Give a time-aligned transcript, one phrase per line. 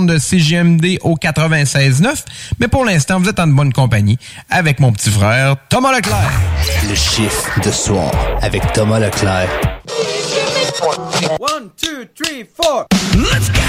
[0.00, 2.24] de CGMD au 96.9,
[2.58, 4.18] mais pour l'instant, vous êtes en bonne compagnie
[4.50, 6.32] avec mon petit frère Thomas Leclerc.
[6.88, 8.10] Le chiffre de soir
[8.42, 9.48] avec Thomas Leclerc.
[11.38, 12.86] One, two, three, four.
[13.14, 13.60] Let's go!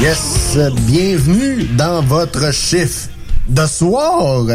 [0.00, 3.10] Yes, bienvenue dans votre chiffre
[3.48, 4.46] de soir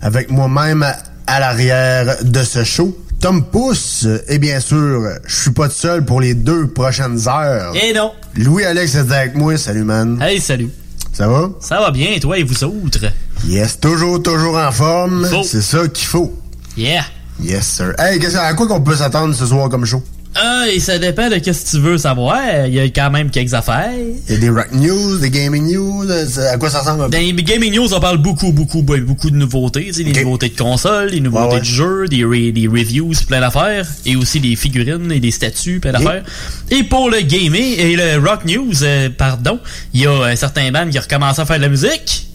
[0.00, 0.84] avec moi-même
[1.28, 2.96] à l'arrière de ce show.
[3.20, 7.72] Tom Pousse, et bien sûr, je suis pas tout seul pour les deux prochaines heures.
[7.80, 8.12] Eh non.
[8.36, 10.20] Louis-Alex est avec moi, salut man.
[10.22, 10.70] Hey, salut.
[11.12, 11.50] Ça va?
[11.60, 13.06] Ça va bien, et toi et vous autres?
[13.46, 15.28] Yes, toujours, toujours en forme.
[15.44, 16.32] C'est ça qu'il faut.
[16.76, 17.04] Yeah.
[17.42, 17.92] Yes, sir.
[17.98, 20.02] Hey, qu'est-ce- à quoi qu'on peut s'attendre ce soir comme show?
[20.40, 22.38] Ah, et ça dépend de qu'est-ce que tu veux savoir.
[22.66, 23.90] Il y a quand même quelques affaires.
[24.28, 27.10] Il y a des rock news, des gaming news, euh, à quoi ça ressemble?
[27.10, 29.90] Dans les Gaming News, on parle beaucoup, beaucoup, beaucoup, beaucoup de nouveautés.
[29.90, 31.60] Des nouveautés de consoles, des nouveautés Ouais, ouais.
[31.60, 33.86] de jeux, des, re- des reviews, plein d'affaires.
[34.06, 36.22] Et aussi des figurines et des statues, plein d'affaires.
[36.70, 39.58] Et pour le gaming et le rock news, euh, pardon,
[39.94, 42.26] il y a un certain band qui a recommencé à faire de la musique.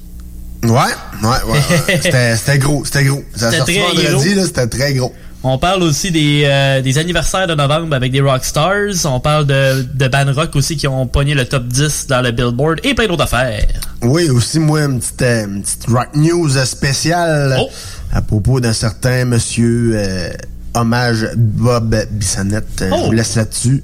[0.63, 1.99] Ouais, ouais, ouais.
[2.37, 3.21] C'était gros, c'était gros.
[3.35, 5.13] Ça sorti vendredi, là, c'était très gros.
[5.45, 8.93] On parle aussi des, euh, des anniversaires de novembre avec des rockstars.
[9.05, 12.31] On parle de, de bands rock aussi qui ont pogné le top 10 dans le
[12.31, 13.67] Billboard et plein d'autres affaires.
[14.01, 17.69] Oui, aussi, moi, une petite, euh, une petite rock news spéciale Oh.
[18.13, 20.29] à propos d'un certain monsieur euh,
[20.75, 22.79] hommage Bob Bissonnette.
[22.79, 23.05] Je Oh.
[23.07, 23.83] vous laisse là-dessus.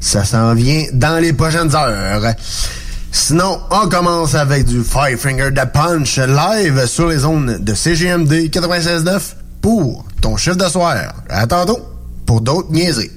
[0.00, 2.32] Ça s'en vient dans les prochaines heures.
[3.10, 8.48] Sinon, on commence avec du Five Finger de Punch live sur les zones de CGMD
[8.50, 9.20] 96.9
[9.62, 10.96] pour ton chiffre de soir.
[11.30, 11.78] À tantôt
[12.26, 13.10] pour d'autres niaiseries.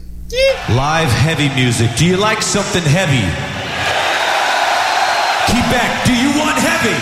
[0.70, 1.90] Live heavy music.
[1.98, 3.26] Do you like something heavy?
[5.48, 6.98] Quebec, do you want heavy?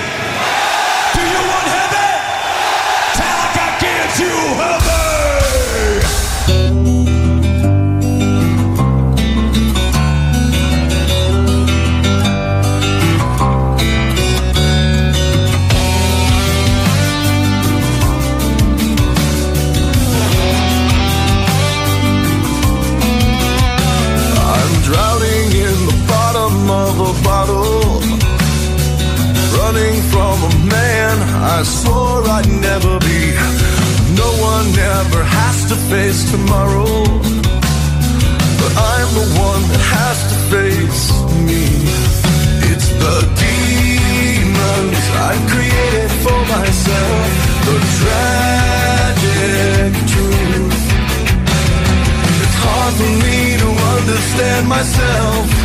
[1.13, 2.09] Do you want heavy?
[3.13, 4.72] Metallica gives you
[31.43, 33.35] I swore I'd never be.
[34.15, 37.03] No one ever has to face tomorrow,
[38.59, 41.11] but I'm the one that has to face
[41.43, 41.67] me.
[42.71, 47.27] It's the demons I've created for myself,
[47.67, 50.79] the tragic truth.
[52.39, 55.62] It's hard for me to understand myself.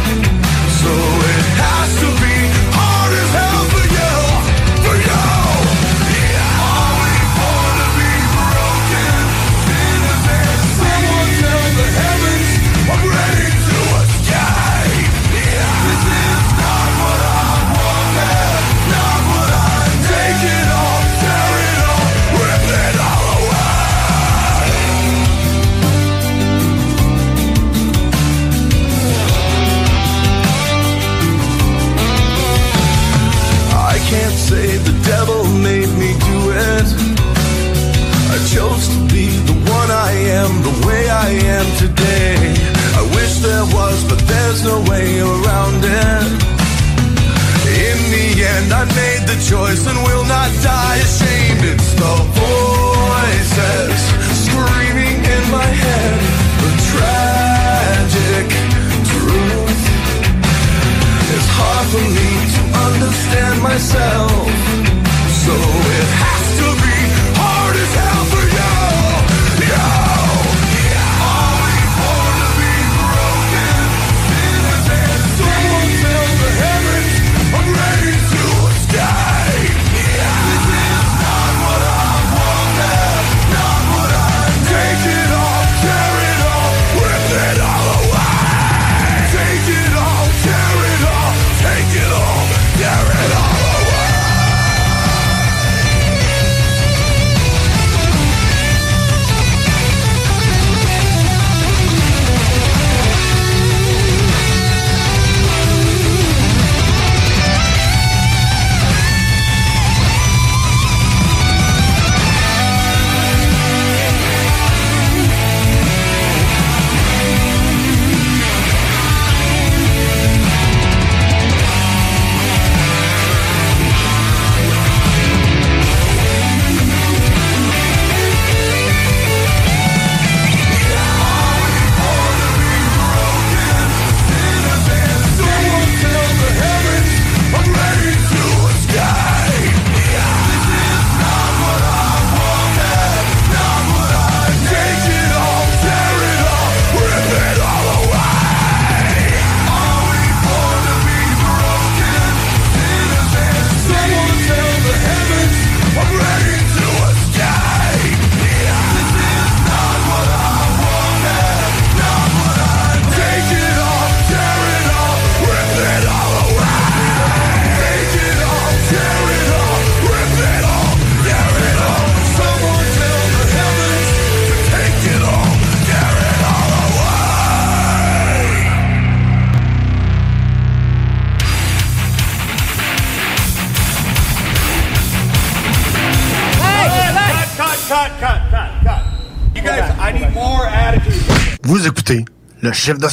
[192.88, 193.08] Le chiffre de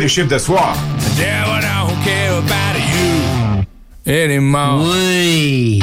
[0.00, 0.74] les chiffres de soir.
[1.18, 3.66] Yeah, but I don't care about you
[4.06, 4.88] anymore.
[4.88, 5.82] Oui.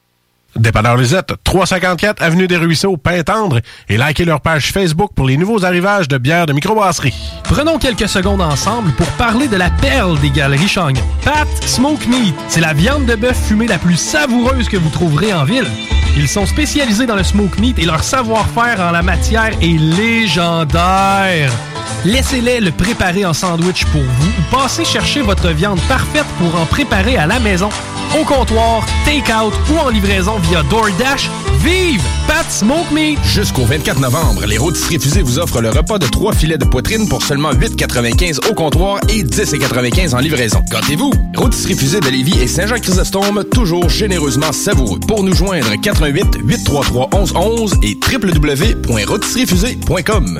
[0.55, 5.63] Dépanneur Lisette, 354 Avenue des Ruisseaux, Pintendre, et likez leur page Facebook pour les nouveaux
[5.63, 7.13] arrivages de bières de microbrasserie.
[7.43, 11.01] Prenons quelques secondes ensemble pour parler de la perle des galeries Chagnon.
[11.23, 15.33] Pat Smoke Meat, c'est la viande de bœuf fumée la plus savoureuse que vous trouverez
[15.33, 15.67] en ville.
[16.17, 21.51] Ils sont spécialisés dans le smoke meat et leur savoir-faire en la matière est légendaire.
[22.03, 26.65] Laissez-les le préparer en sandwich pour vous ou passez chercher votre viande parfaite pour en
[26.65, 27.69] préparer à la maison,
[28.19, 31.29] au comptoir, take-out ou en livraison via DoorDash.
[31.63, 33.19] Vive Pat Smoke Meat!
[33.23, 37.07] Jusqu'au 24 novembre, les rôtisseries fusées vous offrent le repas de trois filets de poitrine
[37.07, 40.59] pour seulement 8,95 au comptoir et 10,95 en livraison.
[40.71, 41.11] Gâtez-vous!
[41.35, 44.99] Rôtisserie fusée de Lévis et Saint-Jean-Chrysostome, toujours généreusement savoureux.
[45.07, 50.39] Pour nous joindre, 88 833 1111 et www.rôtisseriefusée.com.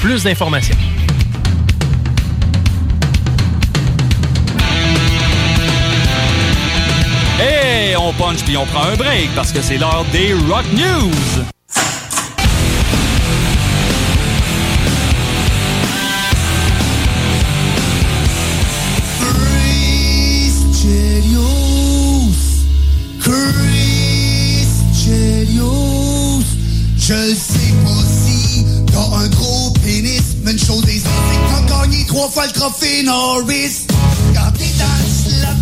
[0.00, 0.76] plus d'informations.
[7.38, 11.59] Hey, on punch puis on prend un break parce que c'est l'heure des Rock News.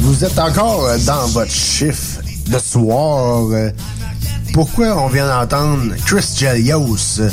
[0.00, 3.46] Vous êtes encore euh, dans votre chiffre de soir.
[3.52, 3.70] euh,
[4.52, 7.30] Pourquoi on vient d'entendre Chris Chelios euh,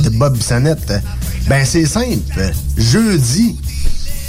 [0.00, 0.92] de Bob Bissonnette?
[1.48, 2.52] Ben, c'est simple.
[2.76, 3.56] Jeudi,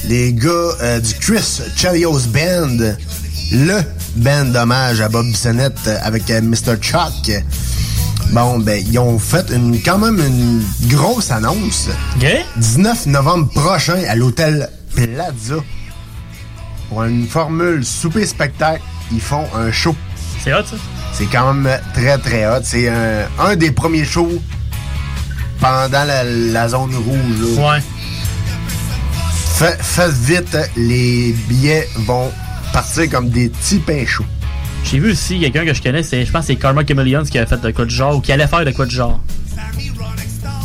[0.06, 2.96] les gars du Chris Chelios Band,
[3.52, 3.82] le
[4.16, 5.28] band d'hommage à Bob
[5.88, 6.78] euh, avec euh, Mr.
[6.82, 7.32] Chuck,
[8.36, 11.88] bon, ben, ils ont fait une, quand même une grosse annonce.
[12.58, 15.56] 19 novembre prochain à l'hôtel Plaza.
[16.90, 18.82] Pour une formule souper-spectacle,
[19.14, 19.96] ils font un show.
[20.44, 20.76] C'est hot, ça?
[21.14, 22.60] C'est quand même très, très hot.
[22.64, 24.42] C'est un, un des premiers shows
[25.62, 27.58] pendant la, la zone rouge.
[27.58, 27.82] Ouais.
[29.80, 32.30] faites vite, les billets vont
[32.74, 34.26] partir comme des petits pains chauds.
[34.86, 37.40] J'ai vu aussi quelqu'un que je connais, c'est, je pense que c'est Karma Chameleons qui
[37.40, 39.20] avait fait de quoi de genre, ou qui allait faire de quoi de genre.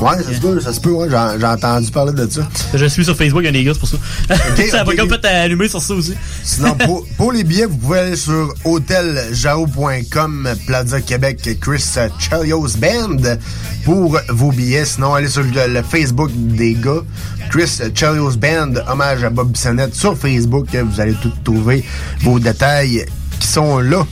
[0.00, 2.49] Ouais, ça se peut, ça se peut, ouais, j'ai entendu parler de ça.
[2.75, 3.97] Je suis sur Facebook, il y a des gars, c'est pour ça.
[4.71, 4.97] ça va ok.
[4.97, 6.15] comme fait allumer sur ça aussi.
[6.43, 11.85] Sinon, pour, pour les billets, vous pouvez aller sur hoteljao.com, Plaza Québec, Chris
[12.19, 13.37] Chelios Band
[13.85, 14.87] pour vos billets.
[14.87, 17.02] Sinon, allez sur le, le Facebook des gars,
[17.50, 20.69] Chris Chelios Band, hommage à Bob Bissonnette sur Facebook.
[20.75, 21.85] Vous allez tout trouver
[22.21, 23.04] vos détails
[23.41, 24.07] qui sont là.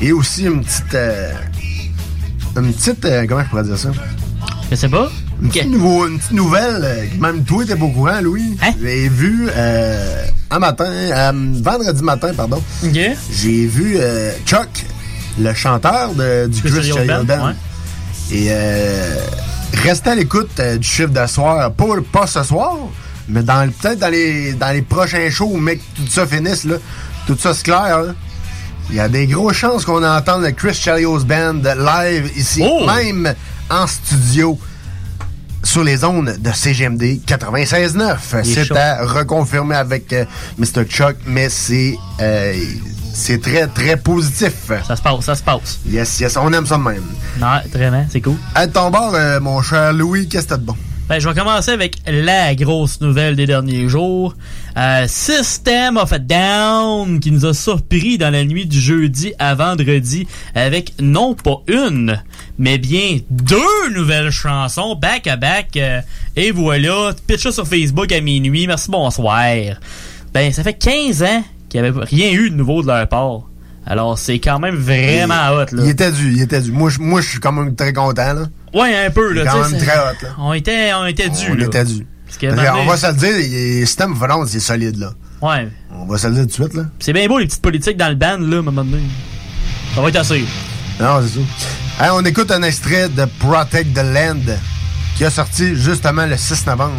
[0.00, 0.94] Et aussi une petite...
[0.94, 1.32] euh,
[2.56, 3.04] une petite...
[3.04, 3.90] euh, comment je pourrais dire ça?
[4.70, 5.10] Je sais pas.
[5.42, 8.56] Une petite, nouveau- une petite nouvelle, euh, même toi, t'es pas au courant, Louis.
[8.80, 12.62] J'ai vu euh, un matin, euh, vendredi matin, pardon.
[13.32, 13.96] J'ai vu
[14.46, 14.68] Chuck,
[15.40, 17.52] le chanteur de, du Chris Band, ouais.
[18.30, 19.16] Et euh,
[19.82, 21.72] restez à l'écoute du chiffre de soir.
[21.72, 22.76] Pas, pas ce soir,
[23.28, 26.76] mais dans peut-être dans les, dans les prochains shows, que tout ça finisse, là,
[27.26, 28.00] tout ça se claire.
[28.02, 28.14] là.
[28.90, 32.84] Il y a des grosses chances qu'on entende le Chris Chelios Band live ici, Oh!
[32.86, 33.34] même
[33.70, 34.58] en studio
[35.64, 38.16] sur les ondes de CGMD 96.9.
[38.44, 40.24] Il est C'est à reconfirmer avec euh,
[40.58, 40.84] Mr.
[40.88, 42.54] Chuck, mais c'est euh,
[43.14, 44.70] c'est très, très positif.
[44.86, 45.78] Ça se passe, ça se passe.
[45.86, 47.02] Yes, yes, on aime ça de même.
[47.38, 48.36] Non, vraiment, c'est cool.
[48.54, 50.76] À ton bord, euh, mon cher Louis, qu'est-ce que t'as de bon?
[51.08, 54.34] Ben, je vais commencer avec la grosse nouvelle des derniers jours.
[54.76, 59.54] Euh, System of a Down qui nous a surpris dans la nuit du jeudi à
[59.54, 62.22] vendredi avec non pas une,
[62.58, 65.76] mais bien deux nouvelles chansons back à back.
[65.76, 66.00] Euh,
[66.36, 68.66] et voilà, pitch sur Facebook à minuit.
[68.66, 69.44] Merci, bonsoir.
[70.32, 73.42] Ben, ça fait 15 ans qu'il n'y avait rien eu de nouveau de leur part.
[73.84, 75.82] Alors, c'est quand même vraiment hot, là.
[75.84, 76.70] Il était dû, il était dû.
[76.70, 78.42] Moi, je- moi, je suis quand même très content, là.
[78.72, 79.44] Ouais, un peu, là.
[79.44, 80.26] Quand même très hot.
[80.38, 81.66] On était, on était dû, On là.
[81.66, 82.06] était dû.
[82.38, 83.32] Que, on va se le dire,
[83.80, 85.12] le système Valence, c'est solide, là.
[85.40, 85.68] Ouais.
[85.90, 86.84] On va se le dire tout de suite, là.
[86.98, 89.02] C'est bien beau, les petites politiques dans le band, là, à un moment donné.
[89.94, 90.44] Ça va être assez.
[91.00, 92.04] Non, c'est ça.
[92.04, 94.56] Hey, on écoute un extrait de Protect the Land
[95.16, 96.94] qui a sorti justement le 6 novembre.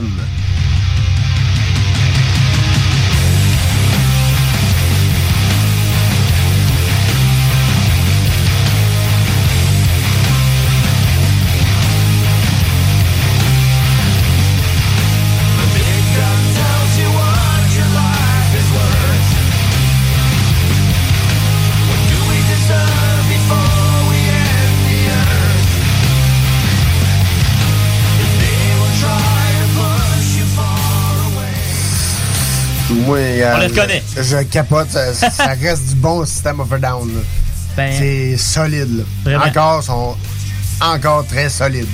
[33.56, 34.04] On les reconnaît.
[34.16, 34.89] Je, capote.
[34.89, 37.10] Ça, ça reste du bon système of a down.
[37.76, 39.04] Ben, c'est solide.
[39.26, 39.46] là.
[39.48, 40.16] Encore, sont
[40.82, 41.88] encore très solides.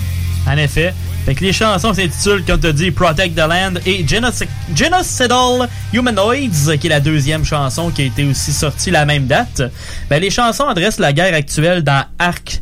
[0.48, 0.94] En effet.
[1.26, 6.78] Fait que les chansons s'intitulent, comme tu dit, Protect the Land et Genoci- Genocidal Humanoids,
[6.80, 9.62] qui est la deuxième chanson qui a été aussi sortie la même date.
[10.10, 12.62] Ben, les chansons adressent la guerre actuelle dans Arc,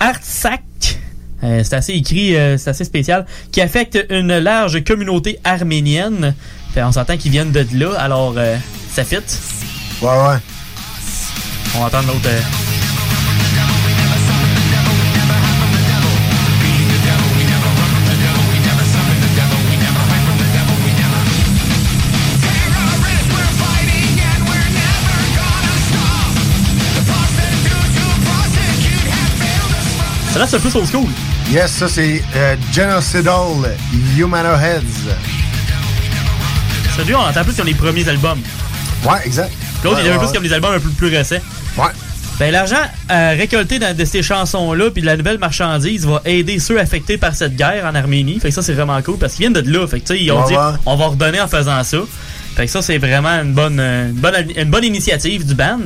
[0.00, 0.62] Artsakh.
[1.42, 6.34] Euh, c'est assez écrit, euh, c'est assez spécial, qui affecte une large communauté arménienne.
[6.76, 8.58] Fait, on s'entend qu'ils viennent de là, alors euh,
[8.92, 9.16] ça fit.
[10.02, 10.36] Ouais, ouais.
[11.74, 12.26] On va entendre l'autre.
[12.26, 12.40] euh,
[30.32, 31.08] Celle-là, c'est plus old school.
[31.50, 33.74] Yes, ça, c'est euh, Genocidal
[34.18, 35.14] Humanoheads.
[36.96, 38.40] Celui on entend plus sur les premiers albums.
[39.04, 39.52] Ouais, exact.
[39.84, 40.32] L'autre, Ouais, il est un ouais, peu ouais.
[40.32, 41.36] comme les albums un peu plus récents.
[41.76, 41.84] Ouais.
[42.38, 42.76] Ben, l'argent
[43.10, 47.16] euh, récolté dans, de ces chansons-là, puis de la nouvelle marchandise, va aider ceux affectés
[47.16, 48.38] par cette guerre en Arménie.
[48.40, 49.86] Fait que ça, c'est vraiment cool parce qu'ils viennent de là.
[49.86, 50.54] Fait que, tu sais, ils ont dit,
[50.84, 51.98] on va redonner en faisant ça.
[52.54, 55.78] Fait que ça, c'est vraiment une bonne, euh, une bonne, une bonne initiative du band.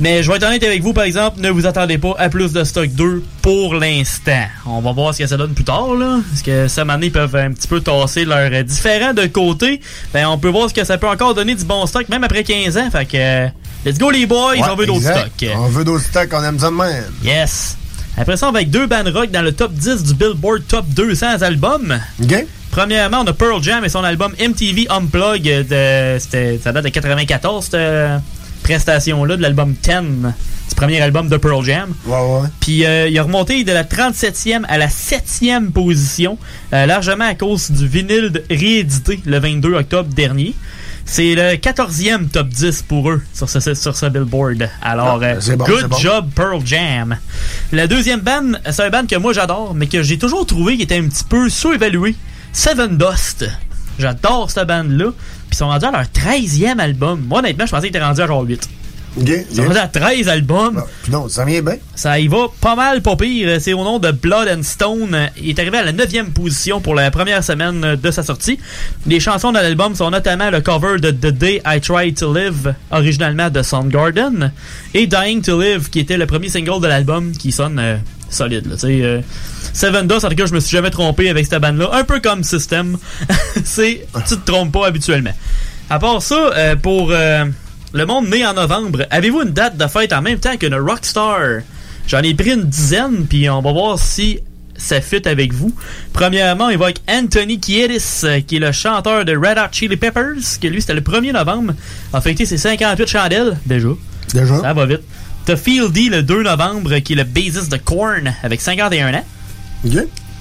[0.00, 2.52] Mais je vais être honnête avec vous, par exemple, ne vous attendez pas à plus
[2.52, 4.44] de stock 2 pour l'instant.
[4.64, 6.20] On va voir ce que ça donne plus tard, là.
[6.30, 9.78] Parce que cette année, ils peuvent un petit peu tasser leurs euh, différents de côté.
[10.14, 12.44] Ben, on peut voir ce que ça peut encore donner du bon stock, même après
[12.44, 12.90] 15 ans.
[12.90, 13.48] Fait que, euh,
[13.84, 15.50] let's go les boys, Ouais, on veut d'autres stocks.
[15.54, 17.04] On veut d'autres stocks, on aime ça de même.
[17.22, 17.76] Yes.
[18.16, 20.86] Après ça, on va avec deux bands rock dans le top 10 du Billboard Top
[20.88, 22.00] 200 albums.
[22.22, 22.46] OK.
[22.70, 25.42] Premièrement, on a Pearl Jam et son album MTV Unplug.
[25.42, 28.18] De, ça date de 94, cette euh,
[28.62, 29.90] prestation-là, de l'album 10,
[30.68, 31.92] du premier album de Pearl Jam.
[32.06, 32.48] Ouais, ouais.
[32.60, 36.38] Puis euh, il a remonté de la 37e à la 7e position,
[36.72, 40.54] euh, largement à cause du vinyle réédité le 22 octobre dernier.
[41.06, 44.68] C'est le 14e top 10 pour eux sur ce, sur ce billboard.
[44.80, 45.98] Alors, Ah, euh, bon, good bon.
[45.98, 47.16] job Pearl Jam.
[47.72, 50.82] La deuxième band, c'est un band que moi j'adore, mais que j'ai toujours trouvé qui
[50.82, 52.14] était un petit peu sous-évalué.
[52.52, 53.48] Seven Dust.
[53.98, 55.10] J'adore cette band-là.
[55.50, 57.24] Puis ils sont rendus à leur 13e album.
[57.26, 58.68] Moi, honnêtement, je pensais qu'ils étaient rendus à genre 8.
[59.18, 59.28] OK.
[59.50, 60.84] Ils sont rendus à 13 albums.
[61.10, 61.76] Non, ça vient bien.
[61.96, 63.60] Ça y va pas mal, pas pire.
[63.60, 65.28] C'est au nom de Blood and Stone.
[65.36, 68.60] Il est arrivé à la 9e position pour la première semaine de sa sortie.
[69.06, 72.74] Les chansons de l'album sont notamment le cover de The Day I Tried to Live,
[72.92, 74.52] originalement de Soundgarden,
[74.94, 77.96] et Dying to Live, qui était le premier single de l'album, qui sonne euh,
[78.30, 78.66] solide.
[78.66, 79.20] Là, tu sais, euh,
[79.72, 81.90] Seven Dust, en tout cas, je me suis jamais trompé avec cette bande-là.
[81.92, 82.96] Un peu comme System.
[83.64, 85.32] C'est, tu te trompes pas habituellement.
[85.88, 87.44] À part ça, euh, pour euh,
[87.92, 91.62] le monde né en novembre, avez-vous une date de fête en même temps qu'une Rockstar?
[92.06, 94.40] J'en ai pris une dizaine, puis on va voir si
[94.76, 95.72] ça fit avec vous.
[96.12, 99.96] Premièrement, il va avec Anthony Kiedis, euh, qui est le chanteur de Red Hot Chili
[99.96, 101.74] Peppers, que lui, c'était le 1er novembre,
[102.12, 103.88] a fêté ses 58 chandelles, déjà.
[104.32, 104.60] Déjà.
[104.60, 105.02] Ça va vite.
[105.46, 109.24] T'as D le 2 novembre, qui est le bassiste de Korn, avec 51 ans.
[109.86, 109.92] OK.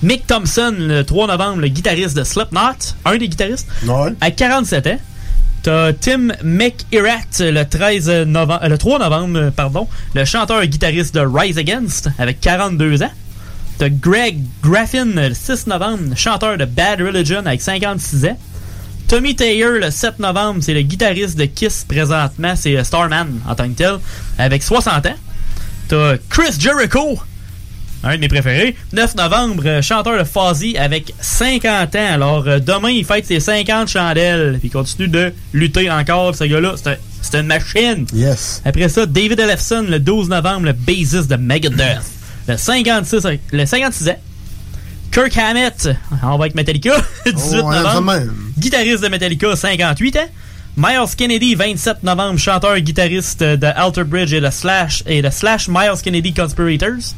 [0.01, 2.59] Mick Thompson, le 3 novembre, le guitariste de Slipknot,
[3.05, 4.11] un des guitaristes, Ouais.
[4.21, 4.99] à 47 ans.
[5.61, 11.13] T'as Tim McIrat le 13 novembre, le 3 novembre, euh, pardon, le chanteur et guitariste
[11.15, 13.11] de Rise Against avec 42 ans.
[13.77, 18.37] T'as Greg Graffin le 6 novembre, chanteur de Bad Religion avec 56 ans.
[19.09, 23.55] Tommy Taylor le 7 novembre, c'est le guitariste de Kiss présentement, c'est euh, Starman en
[23.55, 23.97] tant que tel,
[24.37, 25.15] avec 60 ans.
[25.87, 27.19] T'as Chris Jericho
[28.01, 28.77] un de mes préférés.
[28.93, 32.13] 9 novembre, euh, chanteur de Fozzy avec 50 ans.
[32.13, 34.55] Alors, euh, demain, il fête ses 50 chandelles.
[34.59, 36.33] Puis il continue de lutter encore.
[36.33, 38.05] Ce gars-là, c'est un- c'est une machine.
[38.13, 38.61] Yes.
[38.63, 41.99] Après ça, David Ellefson, le 12 novembre, le bassiste de Megadeth.
[42.47, 44.19] Le 56, le 56 ans.
[45.19, 45.89] Kirk Hammett,
[46.23, 46.93] on va avec Metallica,
[47.25, 48.31] 18 Oh, on aime ça de novembre.
[48.57, 50.29] Guitariste de Metallica, 58 ans.
[50.77, 55.29] Miles Kennedy, 27 novembre, chanteur et guitariste de Alter Bridge et le Slash, et le
[55.29, 57.15] Slash Miles Kennedy Conspirators,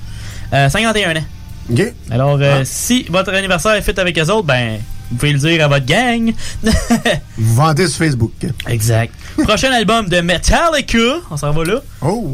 [0.51, 1.23] euh, 51 ans.
[1.71, 1.93] OK.
[2.09, 4.79] Alors, euh, si votre anniversaire est fait avec eux autres, ben,
[5.11, 6.33] vous pouvez le dire à votre gang.
[7.37, 8.33] Vous vendez sur Facebook.
[8.67, 9.13] Exact.
[9.43, 11.81] Prochain album de Metallica, on s'en va là,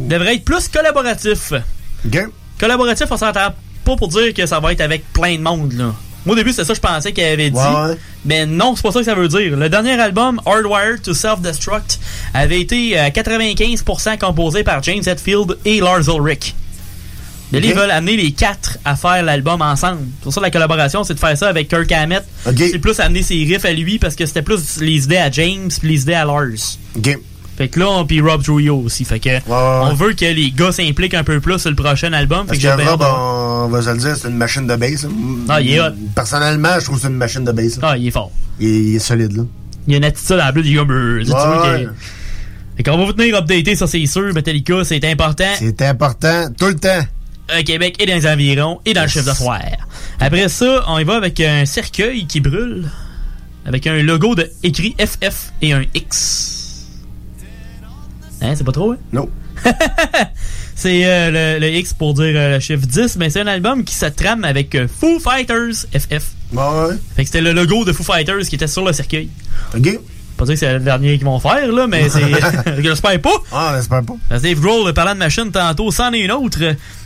[0.08, 1.52] devrait être plus collaboratif.
[2.58, 3.54] Collaboratif, on s'entend
[3.88, 5.74] pas pour dire que ça va être avec plein de monde.
[5.74, 5.96] Là.
[6.26, 7.58] Moi, au début, c'est ça que je pensais qu'il avait dit.
[7.58, 7.98] Ouais.
[8.26, 9.56] Mais non, c'est pas ça que ça veut dire.
[9.56, 12.00] Le dernier album, Hardwired to Self-Destruct,
[12.34, 16.54] avait été à 95% composé par James Hetfield et Lars Ulrich.
[17.54, 20.02] Mais là, ils veulent amener les quatre à faire l'album ensemble.
[20.18, 22.26] C'est pour ça la collaboration, c'est de faire ça avec Kirk Hammett.
[22.44, 25.70] C'est plus amener ses riffs à lui parce que c'était plus les idées à James
[25.80, 26.78] puis les idées à Lars.
[27.58, 29.04] Fait que là, on- puis Rob Trujillo aussi.
[29.04, 32.48] Fait que on veut que les gars s'impliquent un peu plus sur le prochain album.
[32.48, 35.08] Fait que que Rob, on va se le dire, c'est une machine de bass.
[35.50, 35.92] Ah, il est hot.
[36.14, 37.80] Personnellement, je trouve que c'est une machine de bass.
[37.82, 38.32] Ah, il est fort.
[38.60, 39.44] Il, est- il est solide, là.
[39.88, 41.86] Il y a une attitude euh, tu vois Ouais.
[41.86, 41.90] que-
[42.78, 44.34] Fait qu'on va vous tenir updaté, ça c'est sûr.
[44.34, 45.46] Metallica, c'est important.
[45.58, 47.02] C'est important, tout le temps.
[47.50, 49.62] à Québec et dans les environs et dans le chef de soir.
[50.20, 52.90] Après ça, on y va avec un cercueil qui brûle.
[53.66, 56.57] Avec un logo de écrit FF et un X.
[58.42, 58.98] Hein, c'est pas trop, hein?
[59.12, 59.30] Non.
[60.76, 63.84] c'est euh, le, le X pour dire euh, le chiffre 10, mais c'est un album
[63.84, 66.32] qui se trame avec euh, Foo Fighters FF.
[66.54, 69.30] Ouais, Fait que c'était le logo de Foo Fighters qui était sur le cercueil.
[69.76, 70.00] OK.
[70.38, 72.22] Pas dire que c'est le dernier qu'ils vont faire, là, mais c'est.
[72.84, 73.30] J'espère pas.
[73.52, 74.14] Ah, j'espère pas.
[74.30, 76.60] Parce que Dave Grohl, parlant de machine tantôt, c'en est une autre.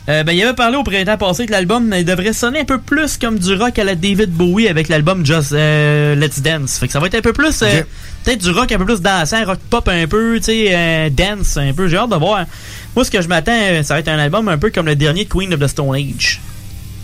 [0.08, 3.16] Euh, ben, il avait parlé au printemps passé que l'album devrait sonner un peu plus
[3.16, 6.78] comme du rock à la David Bowie avec l'album Just euh, Let's Dance.
[6.78, 7.62] Fait que ça va être un peu plus.
[7.62, 7.82] euh.
[8.24, 11.56] Peut-être du rock un peu plus dansant, rock pop un peu, tu sais, euh, dance
[11.56, 11.88] un peu.
[11.88, 12.44] J'ai hâte de voir.
[12.94, 15.24] Moi, ce que je m'attends, ça va être un album un peu comme le dernier
[15.24, 16.40] de Queen of the Stone Age.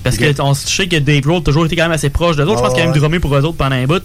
[0.04, 2.36] Parce que on je sais que Dave Grohl a toujours été quand même assez proche
[2.36, 2.58] de autres.
[2.58, 4.02] je pense qu'il a même drummé pour eux autres pendant un bout.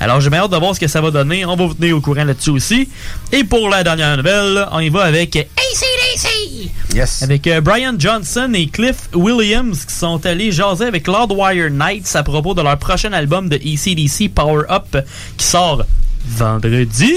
[0.00, 1.44] Alors j'ai bien hâte de voir ce que ça va donner.
[1.44, 2.88] On va vous tenir au courant là-dessus aussi.
[3.32, 6.70] Et pour la dernière nouvelle, on y va avec ACDC!
[6.94, 7.22] Yes.
[7.22, 12.22] Avec euh, Brian Johnson et Cliff Williams qui sont allés jaser avec Lordwire Nights à
[12.22, 14.96] propos de leur prochain album de ACDC Power Up
[15.36, 15.84] qui sort
[16.26, 17.12] vendredi.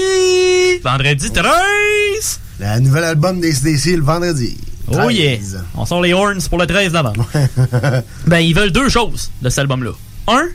[0.82, 2.40] Vendredi 13!
[2.60, 4.56] Le nouvel album des CDC le vendredi.
[4.92, 5.36] Oh yeah!
[5.36, 5.64] 13.
[5.76, 7.26] On sort les horns pour le 13 novembre.
[8.26, 9.90] ben, ils veulent deux choses de cet album-là.
[10.28, 10.48] Un,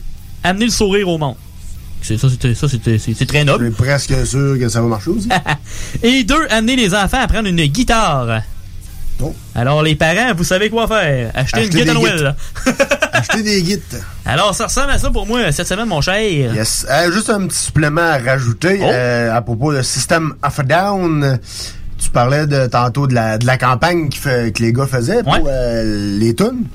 [0.43, 1.35] amener le sourire au monde.
[2.01, 3.65] C'est ça, c'est très noble.
[3.65, 5.29] Je suis presque sûr que ça va marcher aussi.
[6.03, 8.41] Et deux, amener les enfants à prendre une guitare.
[9.21, 9.33] Oh.
[9.55, 11.31] Alors, les parents, vous savez quoi faire?
[11.33, 12.35] Acheter une guitare Noël.
[13.13, 14.03] Acheter des guides.
[14.25, 16.53] Alors, ça ressemble à ça pour moi cette semaine, mon cher.
[16.53, 16.85] Yes.
[16.89, 18.85] Euh, juste un petit supplément à rajouter Oh.
[18.85, 21.39] euh, à propos de System of a Down.
[22.03, 25.47] Tu parlais de tantôt de la, de la campagne fait- que les gars faisaient pour
[25.47, 26.65] euh, les tunes.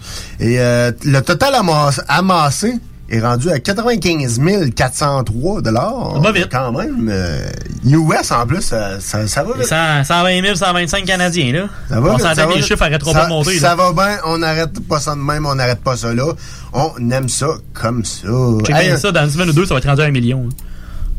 [0.40, 2.74] Et euh, le total amass- amassé
[3.10, 4.40] est rendu à 95
[4.74, 6.20] 403 dollars.
[6.20, 6.48] Va vite.
[6.50, 7.08] Quand même.
[7.10, 7.46] euh,
[7.84, 9.66] US en plus, ça, ça, ça va vite.
[9.66, 11.66] 100 120 000, 125 Canadiens, là.
[11.88, 13.58] Ça va on s'entend que les chiffres arrêteront Ça- pas de monter.
[13.58, 13.74] Ça là.
[13.76, 16.32] va bien, on n'arrête pas ça de même, on n'arrête pas ça là.
[16.72, 18.28] On aime ça comme ça.
[18.66, 20.10] Check Hey, bien ça, dans une semaine ou deux, ça va être rendu à un
[20.10, 20.48] million.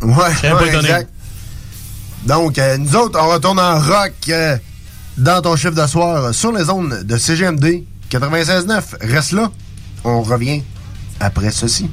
[0.01, 0.87] Ouais, pas ouais, étonné.
[0.89, 1.09] exact.
[2.29, 4.55] Donc, euh, nous autres, on retourne en rock euh,
[5.17, 8.83] dans ton chiffre de soir euh, sur les zones de CGMD 96.9.
[9.01, 9.51] Reste là,
[10.03, 10.61] on revient
[11.19, 11.89] après ceci.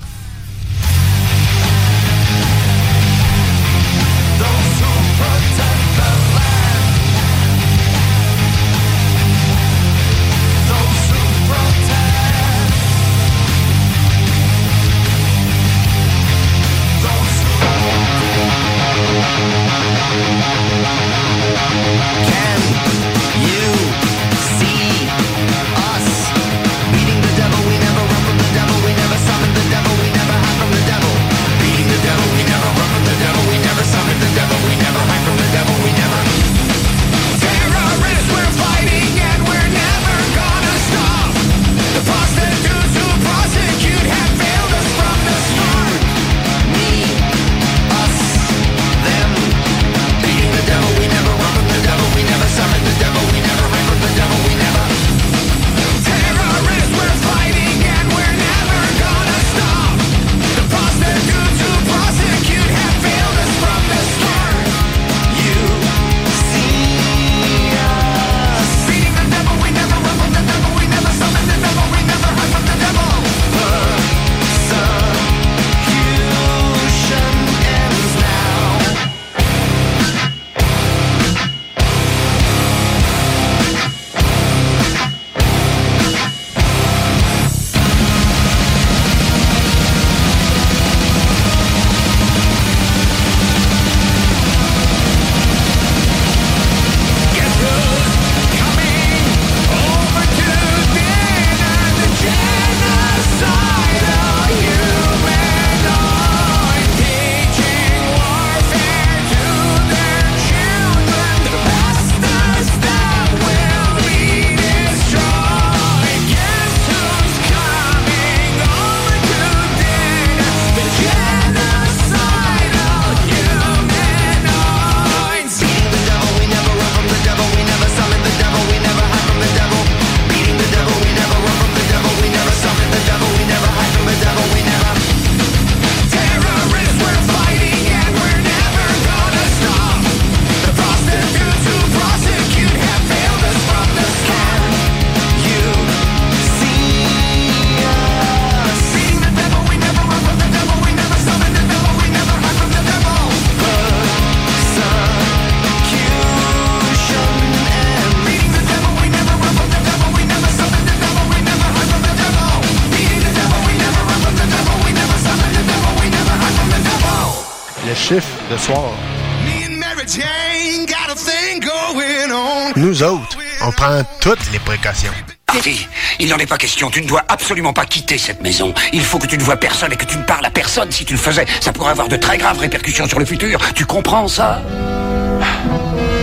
[172.77, 175.13] Nous autres, on prend toutes les précautions.
[175.53, 176.91] Marty, il n'en est pas question.
[176.91, 178.75] Tu ne dois absolument pas quitter cette maison.
[178.93, 180.93] Il faut que tu ne vois personne et que tu ne parles à personne.
[180.93, 183.61] Si tu le faisais, ça pourrait avoir de très graves répercussions sur le futur.
[183.75, 184.61] Tu comprends ça?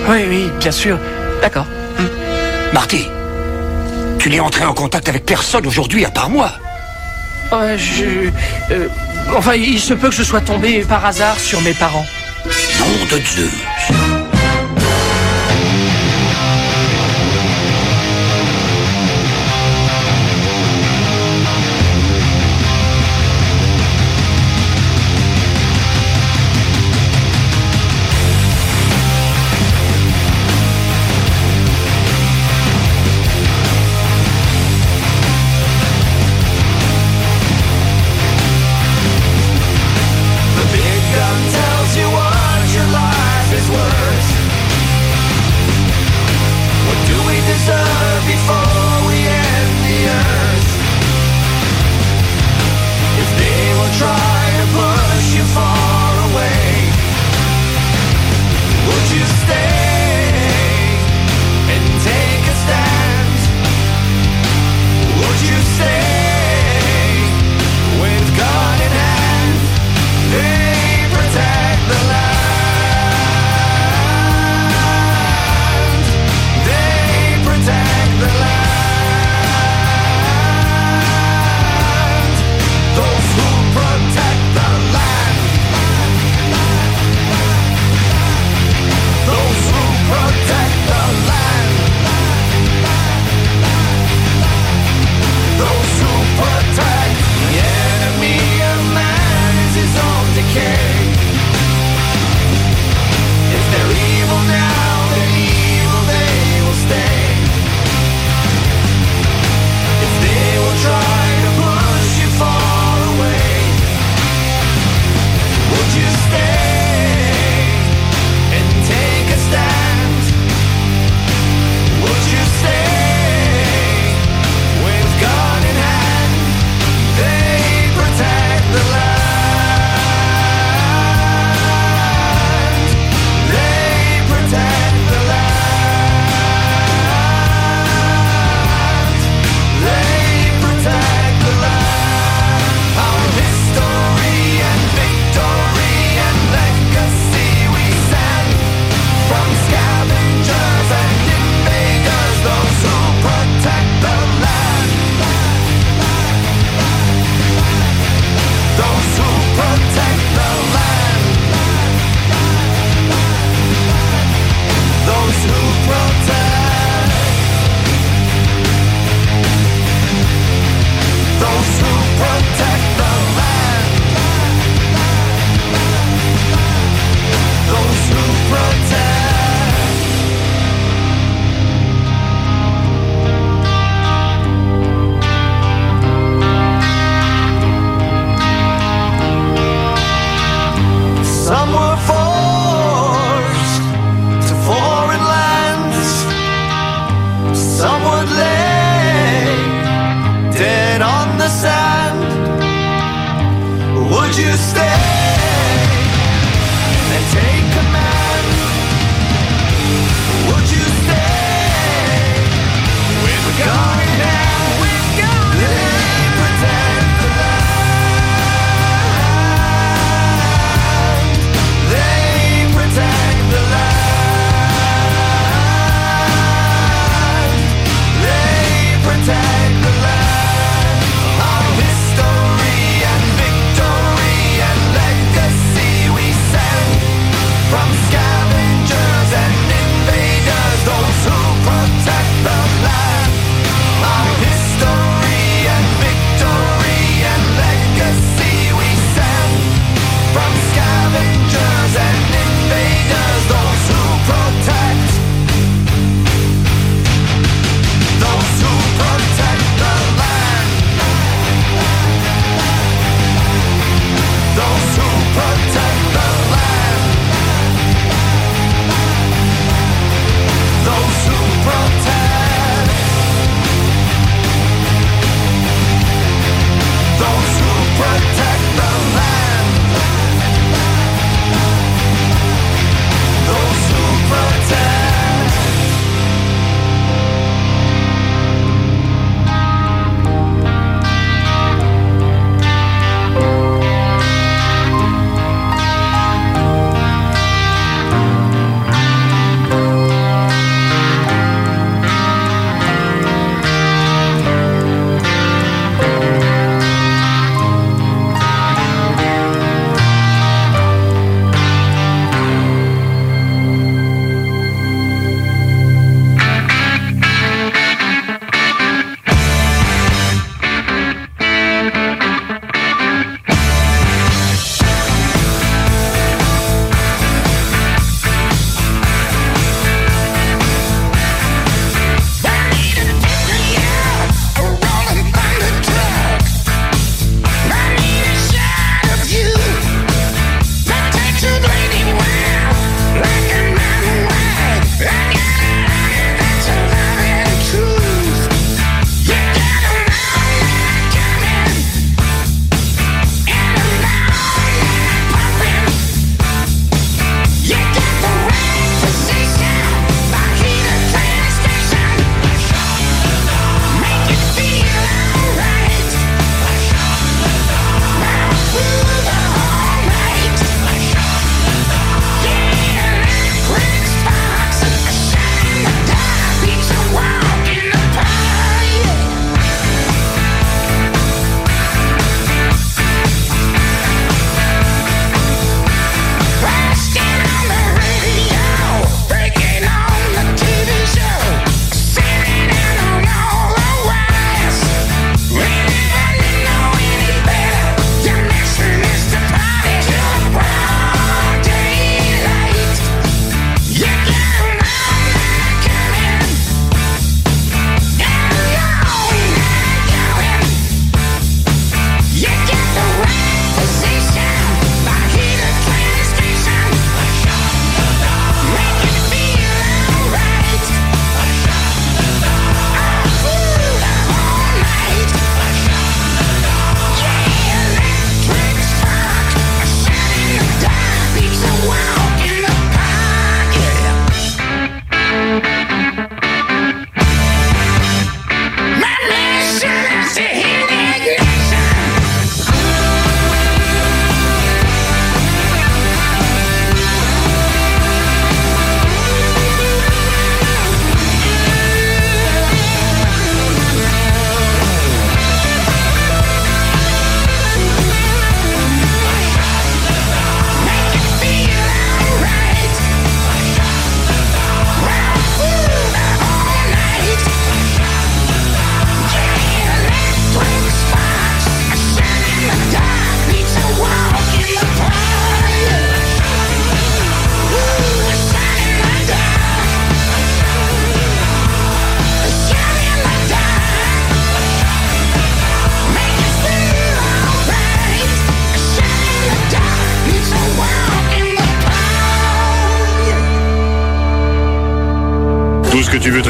[0.07, 0.99] Oui, oui, bien sûr.
[1.41, 1.65] D'accord.
[2.73, 3.07] Marty,
[4.19, 6.51] tu n'es entré en contact avec personne aujourd'hui à part moi.
[7.53, 8.29] Euh, je...
[8.73, 8.88] euh,
[9.36, 12.05] enfin, il se peut que je sois tombé par hasard sur mes parents.
[12.45, 13.51] Nom de Zeus.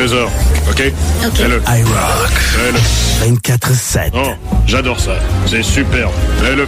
[0.03, 0.29] Trésor.
[0.69, 0.91] OK?
[1.25, 1.33] OK.
[1.33, 1.61] Fais-le.
[1.65, 2.29] iRock.
[2.33, 3.31] Fais-le.
[3.31, 4.11] 24-7.
[4.13, 4.33] Oh,
[4.67, 5.13] j'adore ça.
[5.45, 6.11] C'est superbe.
[6.41, 6.67] Fais-le.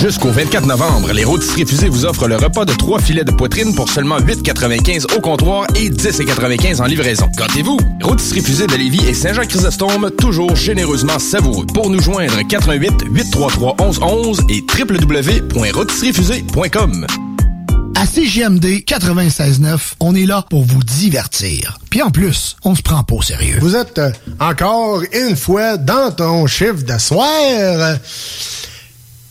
[0.00, 3.74] Jusqu'au 24 novembre, les rôtisseries fusées vous offrent le repas de trois filets de poitrine
[3.74, 7.28] pour seulement 8,95 au comptoir et 10,95 en livraison.
[7.36, 7.76] Gâtez-vous!
[8.00, 11.66] Rôtisserie fusée de Lévis et Saint-Jean-Chrysostome, toujours généreusement savoureux.
[11.74, 17.06] Pour nous joindre, 88 833 1111 et www.rôtisseriefusée.com.
[17.96, 21.76] À CGMD 96.9, on est là pour vous divertir.
[21.90, 23.58] Puis en plus, on se prend pas au sérieux.
[23.60, 27.26] Vous êtes euh, encore une fois dans ton chiffre de soir.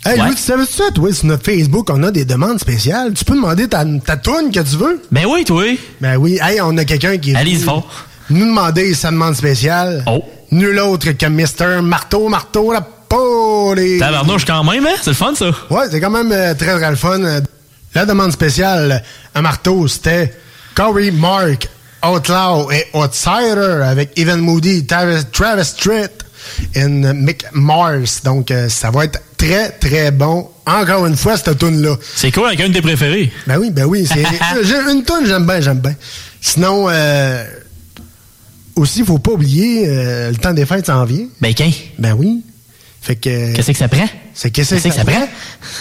[0.08, 0.28] Hey, Ouais.
[0.28, 3.14] Louis, tu savais ça, toi, sur notre Facebook, on a des demandes spéciales.
[3.14, 5.02] Tu peux demander ta, ta toune que tu veux?
[5.12, 5.66] Ben oui, toi.
[6.00, 6.40] Ben oui.
[6.42, 7.86] Hey, on a quelqu'un qui fort.
[8.30, 10.04] nous demander sa demande spéciale.
[10.08, 10.24] Oh.
[10.52, 11.82] Nul autre que Mr.
[11.82, 14.00] Marteau, Marteau, la Poli.
[14.00, 14.96] Tabarnouche quand même, hein?
[15.02, 15.52] C'est le fun, ça.
[15.70, 17.20] Ouais, c'est quand même euh, très, très le fun.
[17.94, 19.04] La demande spéciale
[19.36, 20.34] à Marteau, c'était
[20.74, 21.68] Corey Mark,
[22.06, 26.12] Outlaw et Outsider avec Evan Moody, Travis, Travis Tritt
[26.76, 28.22] et Mick Mars.
[28.24, 30.50] Donc, euh, ça va être très, très bon.
[30.66, 31.96] Encore une fois, cette tune-là.
[32.16, 33.32] C'est cool avec un de tes préférés?
[33.46, 34.08] Ben oui, ben oui.
[34.92, 35.96] une tune, j'aime bien, j'aime bien.
[36.42, 37.44] Sinon, euh,
[38.76, 41.26] aussi, faut pas oublier, euh, le temps des fêtes s'en vient.
[41.42, 41.72] Ben, qu'un.
[41.98, 42.44] Ben oui.
[43.02, 43.56] Fait que.
[43.56, 44.08] Qu'est-ce que ça prend?
[44.34, 45.28] C'est qu'est-ce Qu'est-ce que ça, prend?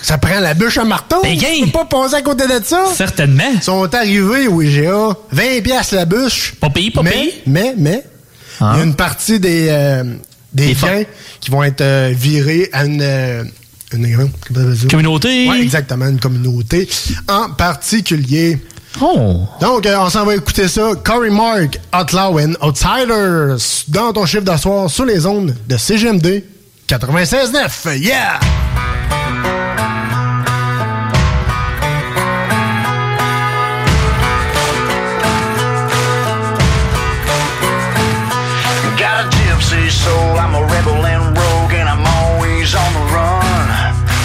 [0.02, 1.16] Ça prend la bûche à marteau.
[1.22, 2.84] Ben, tu peux pas passer à côté de ça.
[2.94, 3.50] Certainement.
[3.54, 5.16] Ils sont arrivés au IGA.
[5.32, 6.54] 20 piastres la bûche.
[6.60, 7.42] Pas payé, pas mais, payé?
[7.46, 8.04] mais, mais,
[8.60, 8.72] Ah.
[8.74, 10.04] il y a une partie des, euh,
[10.56, 11.04] des gains
[11.40, 13.44] qui vont être euh, virés à une, euh,
[13.92, 14.30] une?
[14.90, 15.48] Communauté.
[15.48, 16.88] Ouais, exactement, une communauté
[17.28, 18.58] en particulier.
[19.00, 19.46] Oh.
[19.60, 20.92] Donc, euh, on s'en va écouter ça.
[21.04, 26.42] Corey Mark, Outlaw and Outsiders, dans ton chiffre de soir sur les ondes de CGMD
[26.88, 27.98] 96.9.
[27.98, 28.40] Yeah!
[40.06, 43.66] Soul, I'm a rebel and rogue, and I'm always on the run.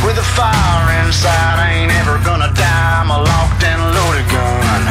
[0.05, 2.89] With a fire inside, I ain't ever gonna die.
[3.01, 4.83] I'm a locked and loaded gun.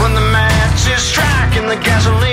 [0.00, 2.31] When the matches strike and the gasoline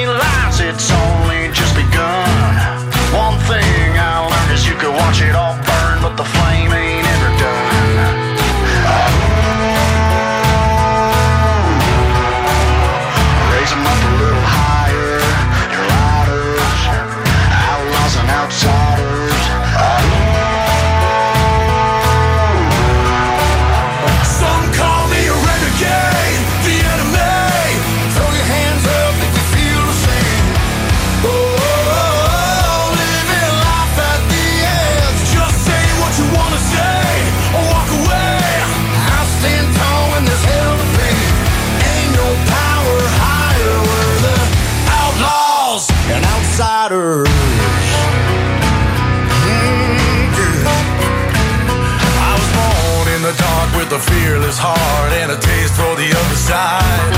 [53.89, 57.09] with a fearless heart and a taste for the other side.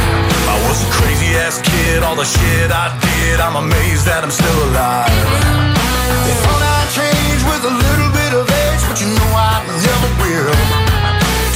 [0.48, 4.32] I was a crazy ass kid, all the shit I did, I'm amazed that I'm
[4.32, 5.12] still alive.
[5.12, 10.10] They thought I'd change with a little bit of age, but you know I never
[10.24, 10.56] will.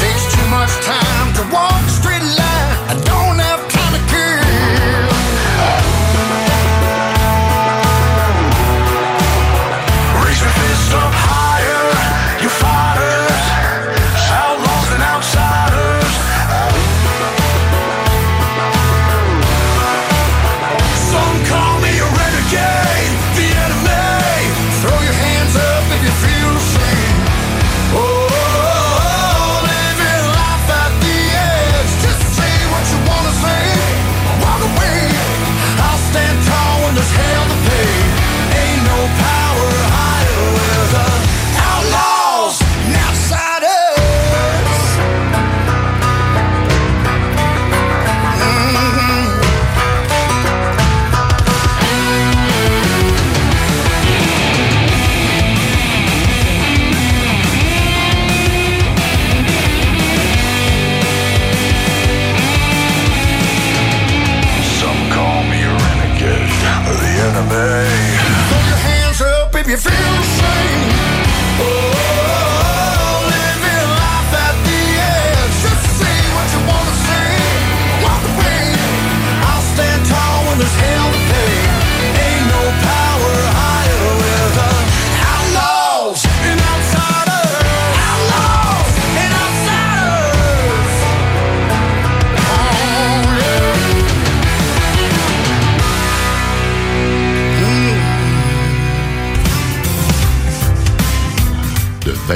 [0.04, 1.86] Takes too much time to walk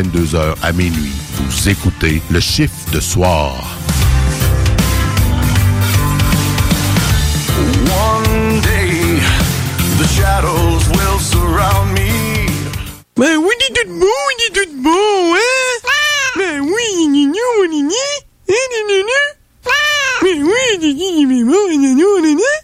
[0.04, 1.12] 22h à minuit.
[1.34, 3.76] Vous écoutez le chiffre de soir.
[7.84, 9.20] One day,
[9.97, 12.47] the shadows will surround me.
[13.18, 13.76] Oui, il
[16.38, 16.62] hein?
[16.62, 17.28] Oui, il est
[19.04, 19.36] est.
[19.66, 19.82] Hein,
[20.24, 20.95] oui, il est
[22.24, 22.64] il est.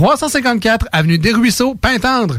[0.00, 2.38] 354 Avenue des Ruisseaux, Pintendre.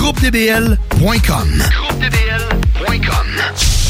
[0.00, 1.48] GroupeDBL.com.
[1.68, 3.89] GroupeDBL.com.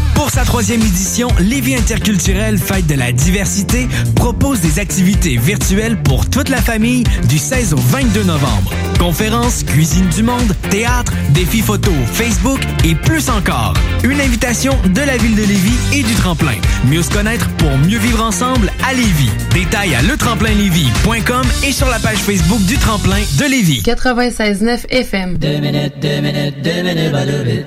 [0.21, 6.29] Pour sa troisième édition, Lévis Interculturel Fête de la diversité propose des activités virtuelles pour
[6.29, 8.71] toute la famille du 16 au 22 novembre.
[8.99, 13.73] Conférences, cuisine du monde, théâtre, défis photo, Facebook et plus encore.
[14.03, 16.53] Une invitation de la ville de Lévis et du tremplin.
[16.87, 19.31] Mieux se connaître pour mieux vivre ensemble à Lévis.
[19.55, 23.81] Détails à letremplinlévis.com et sur la page Facebook du tremplin de Lévis.
[23.83, 25.39] 96.9 FM.
[25.39, 27.65] Deux minutes, deux minutes, deux minutes,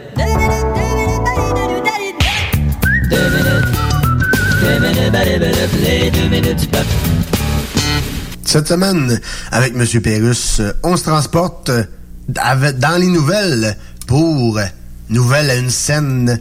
[3.14, 3.68] deux minutes.
[4.60, 6.86] Deux minutes, deux minutes, les deux minutes du peuple.
[8.44, 10.00] Cette semaine, avec M.
[10.00, 11.70] Pérus, on se transporte
[12.28, 14.64] dans les nouvelles pour euh,
[15.08, 16.38] nouvelle à une scène.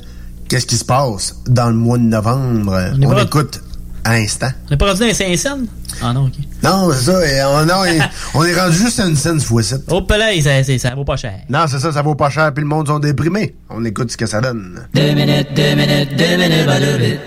[0.50, 2.92] Qu'est-ce qui se passe dans le mois de novembre?
[3.02, 3.63] On, écoute
[4.04, 4.50] à l'instant.
[4.68, 5.66] On n'est pas rendu dans les Saint-Saëns?
[6.02, 6.34] Ah non, ok.
[6.64, 7.50] Non, c'est ça.
[7.50, 8.00] on, non, et
[8.34, 9.76] on est rendu juste à une scène ce fois-ci.
[9.88, 11.34] Hop là, ça, ça, ça vaut pas cher.
[11.50, 13.56] Non, c'est ça, ça vaut pas cher, puis le monde sont déprimés.
[13.70, 14.88] On écoute ce que ça donne.
[14.94, 17.20] Deux minutes, deux minutes, deux minutes, bah, deux minutes.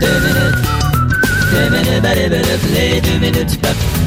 [0.00, 0.56] Deux minutes,
[1.52, 4.01] deux minutes, bah, deux minutes, les deux minutes du peuple.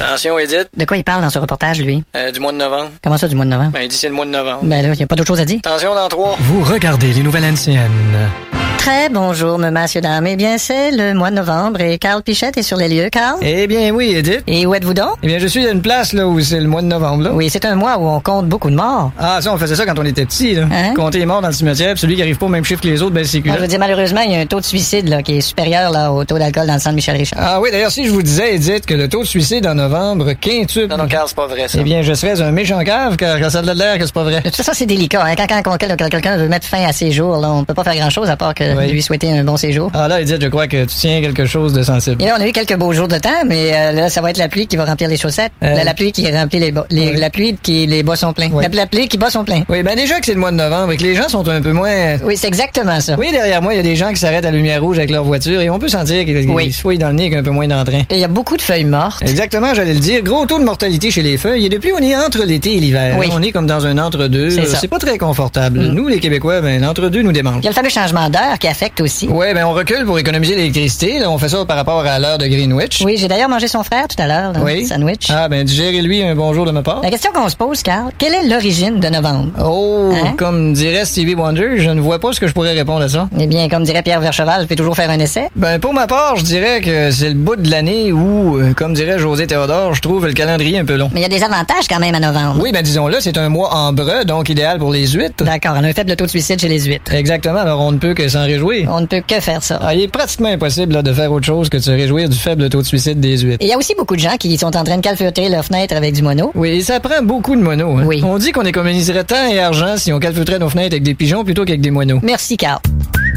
[0.00, 0.68] Attention, Edith.
[0.76, 2.04] De quoi il parle dans ce reportage, lui?
[2.16, 2.90] Euh, du mois de novembre.
[3.02, 3.72] Comment ça, du mois de novembre?
[3.72, 4.60] Ben, il dit c'est le mois de novembre.
[4.62, 5.58] Ben là, il n'y a pas d'autre chose à dire.
[5.64, 6.36] Attention dans trois.
[6.40, 8.30] Vous regardez les nouvelles anciennes.
[8.78, 10.26] Très bonjour, monsieur, dame.
[10.28, 13.36] Eh bien, c'est le mois de novembre et Carl Pichette est sur les lieux, Carl?
[13.42, 14.42] Eh bien, oui, Edith.
[14.46, 15.16] Et où êtes-vous donc?
[15.22, 17.24] Eh bien, je suis à une place là où c'est le mois de novembre.
[17.24, 17.30] Là.
[17.34, 19.12] Oui, c'est un mois où on compte beaucoup de morts.
[19.18, 20.54] Ah, ça, on faisait ça quand on était petit.
[20.54, 20.68] Là.
[20.72, 20.94] Hein?
[20.94, 22.88] Compter les morts dans le cimetière, puis celui qui arrive pas au même chiffre que
[22.88, 24.64] les autres, ben c'est Ah, je veux dire, malheureusement, il y a un taux de
[24.64, 27.40] suicide là, qui est supérieur là, au taux d'alcool dans le centre Michel Richard.
[27.42, 30.32] Ah oui, d'ailleurs, si je vous disais, Edith, que le taux de suicide en novembre
[30.32, 30.86] quintuple...
[30.88, 31.78] Non, non, Carl, c'est pas vrai, ça.
[31.80, 34.24] Eh bien, je serais un méchant cave, car ça a de l'air que c'est pas
[34.24, 34.38] vrai.
[34.40, 35.22] De toute façon, c'est délicat.
[35.24, 35.34] Hein?
[35.36, 37.84] Quand, quand, quand quel- quelqu'un veut mettre fin à ses jours, là, on peut pas
[37.84, 38.90] faire grand-chose à part que Oui.
[38.92, 39.90] lui souhaiter un bon séjour.
[39.94, 42.22] Ah là, Edith, je crois que tu tiens quelque chose de sensible.
[42.22, 44.30] Et là, on a eu quelques beaux jours de temps, mais euh, là, ça va
[44.30, 45.52] être la pluie qui va remplir les chaussettes.
[45.62, 45.74] Euh.
[45.74, 48.50] La, la pluie qui remplit les, les la pluie qui les bas sont pleins.
[48.52, 48.64] Oui.
[48.64, 49.62] La, la pluie qui bas sont pleins.
[49.68, 51.60] Oui, ben déjà que c'est le mois de novembre et que les gens sont un
[51.60, 52.16] peu moins...
[52.24, 53.16] Oui, c'est exactement ça.
[53.18, 55.10] Oui, derrière moi, il y a des gens qui s'arrêtent à la lumière rouge avec
[55.10, 56.72] leur voiture et on peut sentir qu'ils Oui.
[56.72, 58.00] se fouillent dans le nez avec un peu moins d'entrain.
[58.10, 59.22] Et il y a beaucoup de feuilles mortes.
[59.22, 60.22] Exactement, j'allais le dire.
[60.22, 61.66] Gros taux de mortalité chez les feuilles.
[61.66, 63.16] Et depuis, on est entre l'été et l'hiver.
[63.18, 63.26] Oui.
[63.32, 64.50] On est comme dans un entre-deux.
[64.50, 65.80] C'est pas très confortable.
[65.80, 65.92] Mm.
[65.94, 67.58] Nous, les Québécois, ben, l'entre-deux nous démange.
[67.60, 68.28] Il y a le fameux changement
[68.58, 69.28] qui affecte aussi.
[69.28, 71.24] Ouais, ben, on recule pour économiser l'électricité.
[71.26, 73.02] On fait ça par rapport à l'heure de Greenwich.
[73.04, 74.86] Oui, j'ai d'ailleurs mangé son frère tout à l'heure, Oui.
[74.86, 75.26] sandwich.
[75.30, 77.00] Ah, ben, digérez-lui un bonjour de ma part.
[77.02, 79.50] La question qu'on se pose, Carl, quelle est l'origine de novembre?
[79.64, 80.34] Oh, Hein?
[80.36, 83.28] comme dirait Stevie Wonder, je ne vois pas ce que je pourrais répondre à ça.
[83.38, 85.48] Eh bien, comme dirait Pierre Vercheval, je peux toujours faire un essai.
[85.56, 88.94] Ben, pour ma part, je dirais que c'est le bout de l'année où, euh, comme
[88.94, 91.10] dirait José Théodore, je trouve le calendrier un peu long.
[91.12, 92.60] Mais il y a des avantages quand même à novembre.
[92.62, 95.44] Oui, ben disons-le, c'est un mois en breu, donc idéal pour les huîtres.
[95.44, 97.12] D'accord, on a un faible taux de suicide chez les huîtres.
[97.14, 98.88] Exactement, alors on ne peut que s'en réjouir.
[98.92, 99.78] On ne peut que faire ça.
[99.82, 102.36] Ah, il est pratiquement impossible là, de faire autre chose que de se réjouir du
[102.36, 103.58] faible taux de suicide des huîtres.
[103.62, 105.64] Et il y a aussi beaucoup de gens qui sont en train de calfeutrer leurs
[105.64, 106.50] fenêtres avec du mono.
[106.54, 107.98] Oui, et ça prend beaucoup de monos.
[108.00, 108.04] hein.
[108.06, 108.22] Oui.
[108.24, 111.44] On dit qu'on économiserait temps et argent si on calfeutrait nos fenêtres avec des pigeons
[111.44, 112.20] plutôt qu'avec des moineaux.
[112.22, 112.80] Merci, Carl.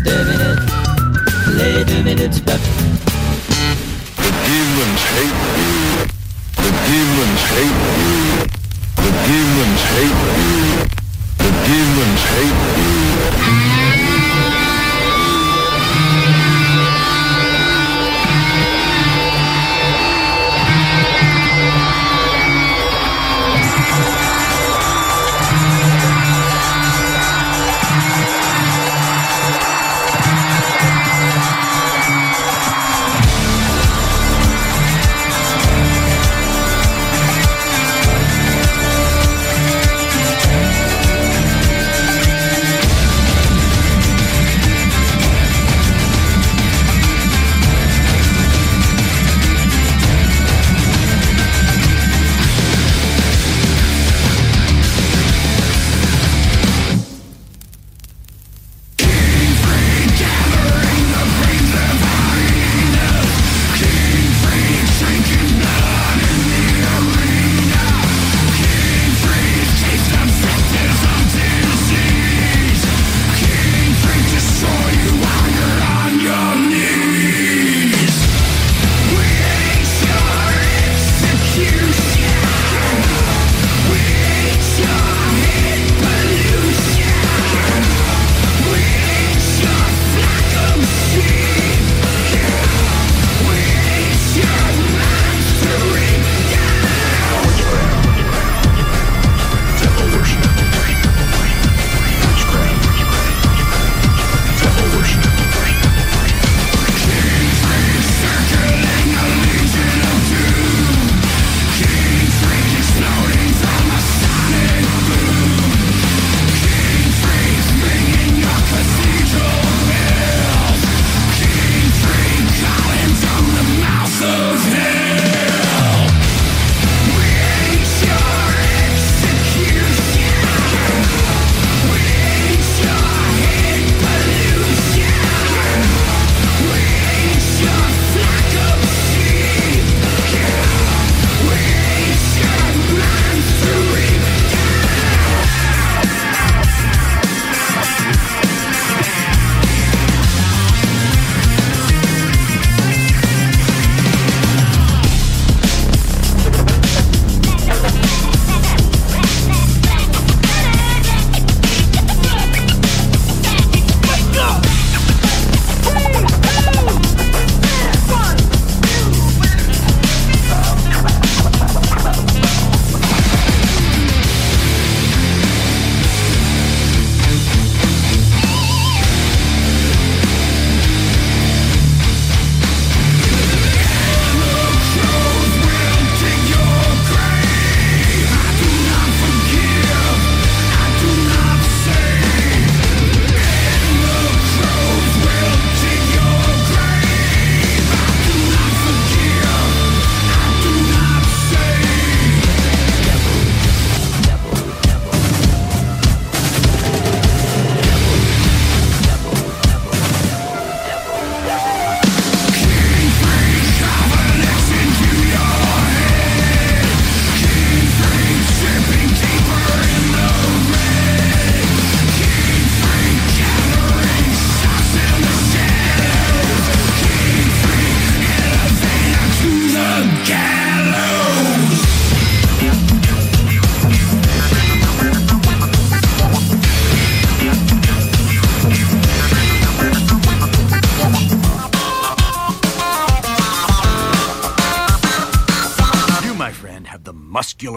[0.05, 0.59] Deux minutes,
[1.57, 2.59] les deux minutes du peuple.
[4.17, 6.07] The demons hate you.
[6.57, 8.47] The demons hate you.
[8.97, 10.87] The demons hate you.
[11.37, 13.80] The demons hate you.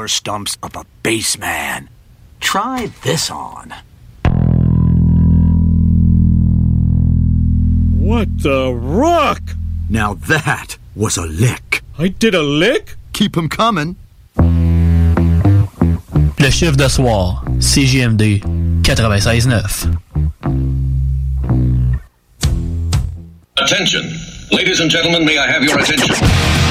[0.09, 1.88] stumps of a bass man.
[2.40, 3.74] Try this on.
[7.98, 9.42] What the rock?
[9.88, 11.82] Now that was a lick.
[11.98, 12.96] I did a lick?
[13.12, 13.96] Keep 'em coming.
[16.38, 18.42] Le chiffre de soir, CGMD
[18.82, 19.96] 96.9.
[23.56, 24.02] Attention.
[24.51, 26.64] Ladies and gentlemen, may I have your attention?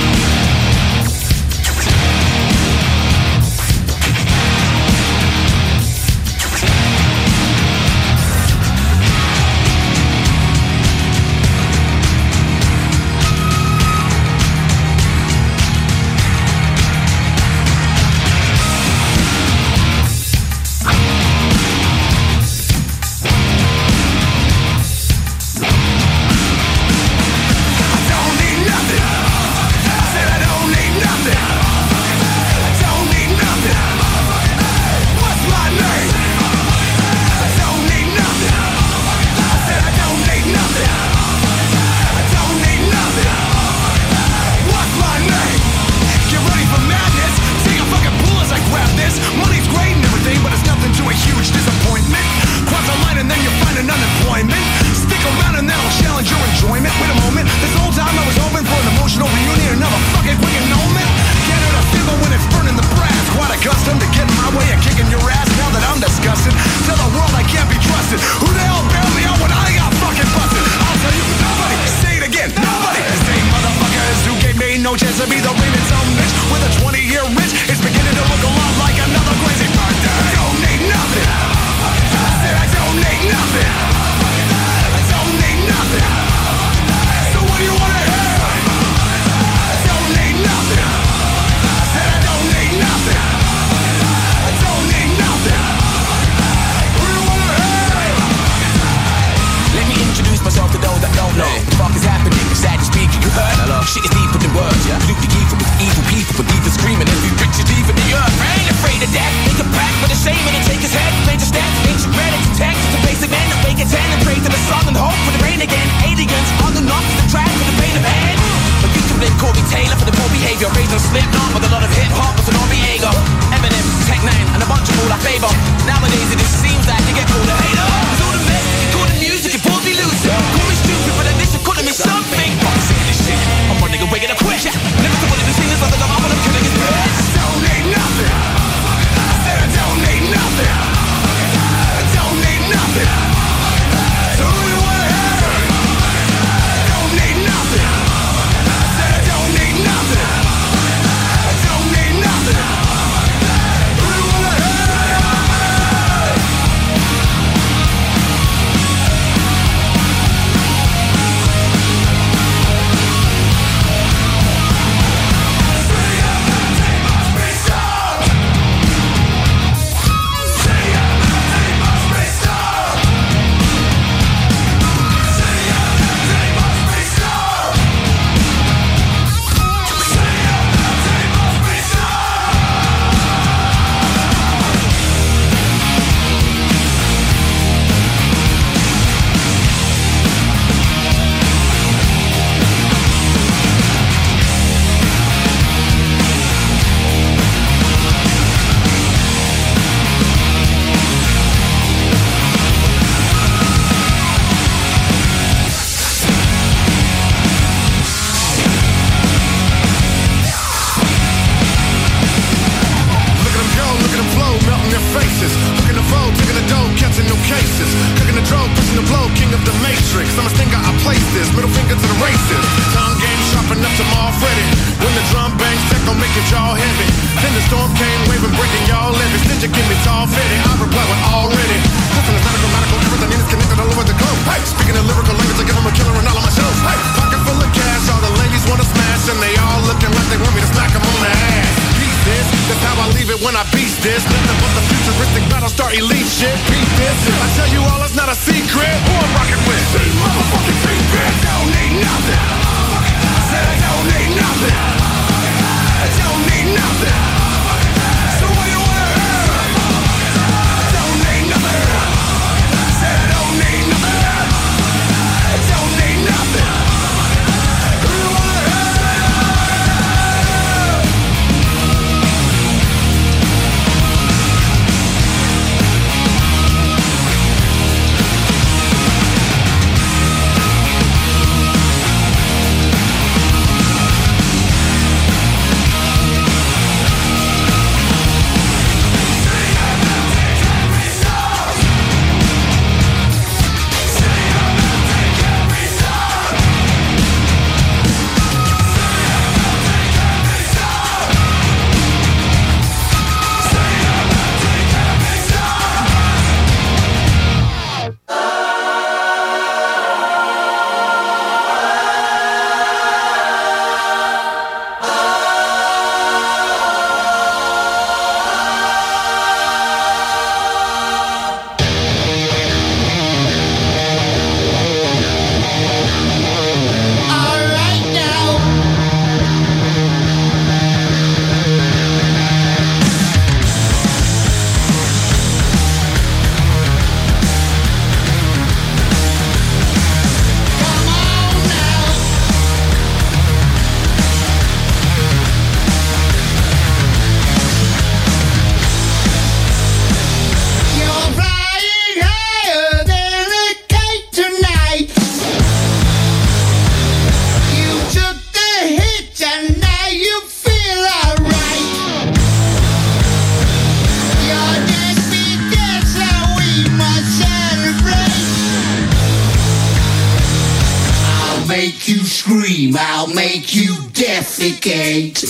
[373.34, 375.44] Make you defecate.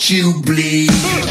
[0.09, 1.30] you bleed.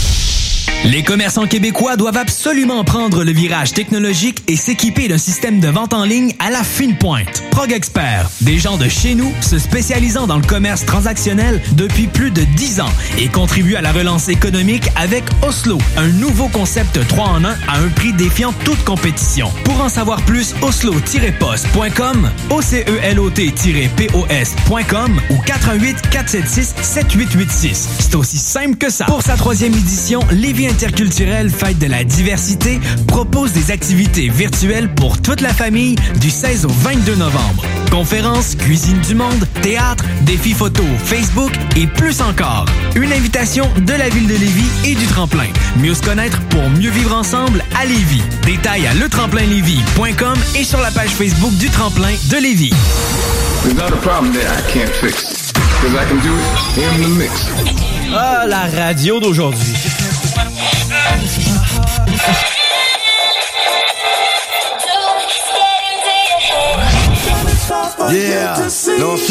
[0.83, 5.93] Les commerçants québécois doivent absolument prendre le virage technologique et s'équiper d'un système de vente
[5.93, 7.43] en ligne à la fine pointe.
[7.51, 12.31] Prog Expert, des gens de chez nous se spécialisant dans le commerce transactionnel depuis plus
[12.31, 17.25] de 10 ans et contribuent à la relance économique avec Oslo, un nouveau concept 3
[17.25, 19.51] en 1 à un prix défiant toute compétition.
[19.65, 27.89] Pour en savoir plus, oslo-post.com, OCELOT-POS.com ou 418 476 7886.
[27.99, 29.05] C'est aussi simple que ça.
[29.05, 35.21] Pour sa troisième édition, Lévis Interculturel Fête de la diversité propose des activités virtuelles pour
[35.21, 37.40] toute la famille du 16 au 22 novembre.
[37.91, 42.65] Conférences, cuisine du monde, théâtre, défis photo, Facebook et plus encore.
[42.95, 45.47] Une invitation de la ville de Lévis et du tremplin.
[45.77, 48.23] Mieux se connaître pour mieux vivre ensemble à Lévis.
[48.45, 52.73] Détails à letremplinlévis.com et sur la page Facebook du tremplin de Lévis.
[53.63, 54.31] There's not a problem
[68.09, 68.55] Yeah.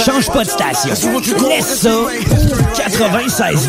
[0.05, 0.91] Change pas de station.
[1.49, 1.91] Laisse ça.
[2.77, 3.69] 96.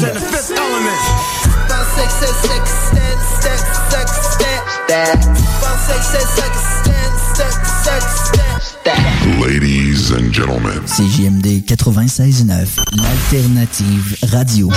[9.39, 10.81] Ladies and gentlemen.
[10.85, 14.69] CJMD 96.9, l'alternative radio.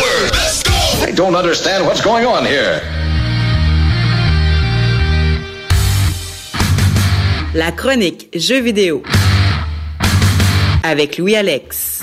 [1.07, 2.81] I don't understand what's going on here.
[7.55, 9.03] La chronique Jeux vidéo
[10.85, 12.03] avec Louis Alex.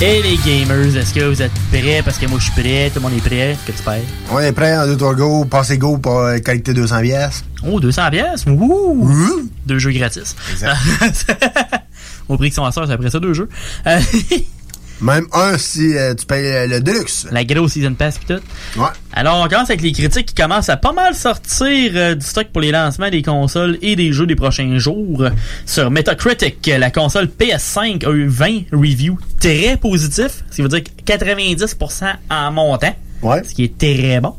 [0.00, 2.02] Et les gamers, est-ce que vous êtes prêts?
[2.04, 2.88] Parce que moi, je suis prêt.
[2.94, 3.56] Tout le monde est prêt.
[3.66, 4.04] Que tu payes?
[4.30, 7.44] On est prêt en 2 3 go, passez go pour euh, collecter 200 pièces.
[7.66, 8.46] Oh, 200 pièces?
[8.46, 9.50] Ouh!
[9.66, 10.36] Deux jeux gratis.
[12.28, 13.48] Au prix qu'ils sont à ça, c'est après ça deux jeux.
[15.00, 17.28] Même un si euh, tu payes euh, le Deluxe.
[17.30, 18.80] La grosse Season Pass pis tout.
[18.80, 18.88] Ouais.
[19.12, 22.48] Alors, on commence avec les critiques qui commencent à pas mal sortir euh, du stock
[22.48, 25.24] pour les lancements des consoles et des jeux des prochains jours.
[25.66, 30.82] Sur Metacritic, la console PS5 a eu 20 reviews très positifs, ce qui veut dire
[31.06, 32.94] 90% en montant.
[33.22, 33.42] Ouais.
[33.44, 34.34] Ce qui est très bon.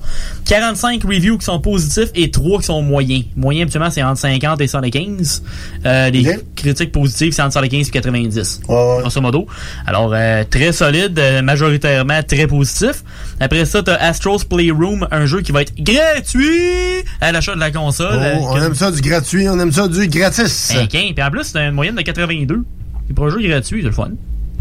[0.45, 3.25] 45 reviews qui sont positifs et 3 qui sont moyens.
[3.35, 5.43] Moyen, habituellement, c'est entre 50 et 115.
[5.85, 8.61] Euh, les critiques positives, c'est entre 115 et 90.
[8.67, 9.47] Grosso modo.
[9.85, 13.03] Alors, euh, très solide, euh, majoritairement très positif.
[13.39, 17.71] Après ça, t'as Astro's Playroom, un jeu qui va être gratuit à l'achat de la
[17.71, 18.07] console.
[18.13, 20.71] Oh, Euh, on aime ça du gratuit, on aime ça du gratis.
[20.73, 21.11] Ben, quin.
[21.13, 22.63] Puis en plus, c'est une moyenne de 82.
[23.07, 24.09] C'est pas un jeu gratuit, c'est le fun.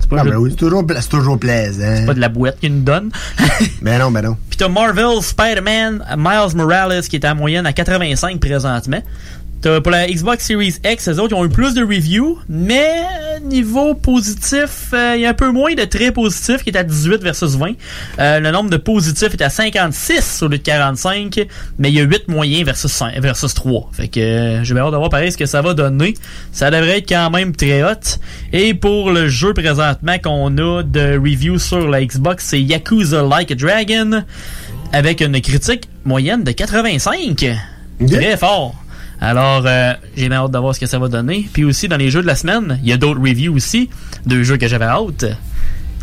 [0.00, 1.96] C'est pas, Ah, ben oui, c'est toujours, pla- c'est toujours plaisant.
[1.96, 3.10] c'est pas de la boîte qu'ils nous donnent.
[3.82, 4.36] Ben non, ben non.
[4.48, 9.02] Puis t'as Marvel Spider-Man Miles Morales qui est en moyenne à 85 présentement.
[9.60, 13.02] T'as pour la Xbox Series X, les autres ils ont eu plus de reviews, mais
[13.43, 16.85] niveau positif, euh, il y a un peu moins de très positifs qui est à
[16.85, 17.72] 18 versus 20.
[18.20, 21.44] Euh, le nombre de positifs est à 56 au lieu de 45,
[21.78, 23.90] mais il y a 8 moyens versus 5, versus 3.
[23.93, 26.14] Fait que euh, j'ai hâte de voir pareil ce que ça va donner.
[26.52, 28.18] Ça devrait être quand même très hot.
[28.52, 33.51] Et pour le jeu présentement qu'on a de review sur la Xbox, c'est Yakuza Like
[33.51, 34.22] a Dragon
[34.93, 37.44] avec une critique moyenne de 85.
[38.06, 38.76] Très fort.
[39.20, 41.49] Alors, euh, j'ai bien hâte de voir ce que ça va donner.
[41.53, 43.90] Puis aussi, dans les jeux de la semaine, il y a d'autres reviews aussi,
[44.27, 45.24] deux jeux que j'avais hâte.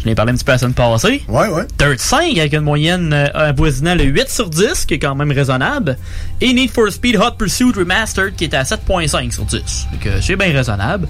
[0.05, 1.23] Je l'ai parlé un petit peu la semaine passée.
[1.27, 1.65] Ouais, ouais.
[1.79, 5.31] Dirt 5 avec une moyenne euh, avoisinant le 8 sur 10, qui est quand même
[5.31, 5.97] raisonnable.
[6.41, 9.87] Et Need for Speed Hot Pursuit Remastered qui est à 7.5 sur 10.
[9.91, 11.07] Donc, euh, c'est bien raisonnable.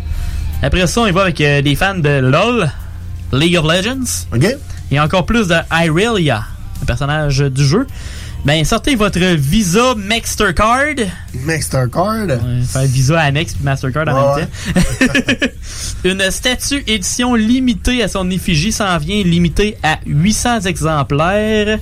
[0.64, 2.72] Après ça, on y va avec euh, des fans de LOL,
[3.34, 4.28] League of Legends.
[4.34, 4.48] OK.
[4.92, 6.46] Et encore plus de Irelia,
[6.80, 7.88] le personnage du jeu.
[8.46, 10.94] Ben, sortez votre Visa Mastercard.
[11.34, 12.28] Mastercard?
[12.28, 15.48] Ouais, faire Visa Amex puis Mastercard en Ouais, même temps.
[16.04, 21.80] Une statue édition limitée à son effigie s'en vient limitée à 800 exemplaires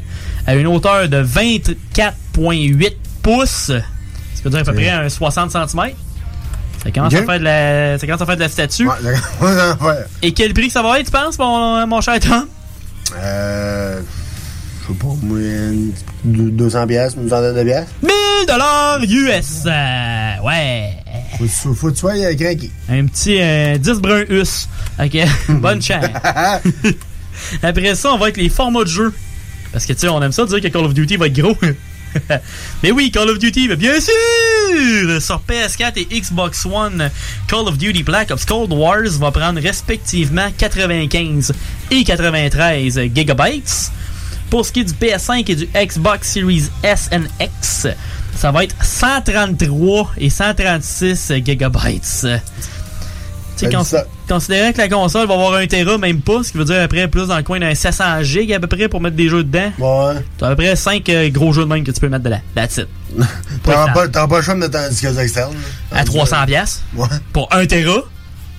[0.48, 3.72] à une hauteur de 24,8 pouces.
[3.72, 3.82] Ça
[4.46, 5.68] veut dire à peu près un 60 cm.
[6.82, 8.88] Ça commence, à faire de la, ça commence à faire de la statue.
[8.88, 12.46] Ouais, Et quel prix que ça va être, tu penses, mon, mon cher Tom?
[13.18, 14.02] Euh.
[14.86, 15.94] Je sais pas, moi, une-
[16.26, 17.88] deux- 200 pièces, une centaine de pièces.
[18.02, 18.12] 1000
[18.48, 19.64] dollars US.
[19.66, 20.90] Euh, ouais.
[21.50, 22.70] Faut, faut que tu sois euh, craqué.
[22.90, 24.68] Un petit euh, 10 brun us.
[25.00, 25.18] Ok,
[25.62, 26.06] bonne chance.
[27.64, 29.14] Après ça, on va avec les formats de jeu.
[29.72, 31.56] Parce que tu sais, on aime ça dire que Call of Duty va être gros.
[32.84, 34.14] Mais oui, Call of Duty, mais bien sûr!
[35.20, 37.10] Sur PS4 et Xbox One,
[37.48, 41.52] Call of Duty Black Ops Cold Wars va prendre respectivement 95
[41.90, 43.92] et 93 gigabytes.
[44.54, 47.88] Pour ce qui est du PS5 et du Xbox Series S and X,
[48.38, 52.02] ça va être 133 et 136 gigabytes.
[52.04, 52.42] Tu sais,
[53.64, 56.60] Ben, cons- ça- considérant que la console va avoir un Tera, même pas, ce qui
[56.60, 59.16] veut dire après plus dans le coin d'un 700 GB à peu près pour mettre
[59.16, 59.72] des jeux dedans.
[59.80, 60.22] Ouais.
[60.38, 62.42] T'as à peu près 5 gros jeux de même que tu peux mettre dedans.
[62.54, 62.88] That's it.
[63.64, 65.56] T'auras pas, pas le choix de mettre un disque externe.
[65.92, 67.08] À 300 pièces Ouais.
[67.32, 68.04] pour 1 Tera.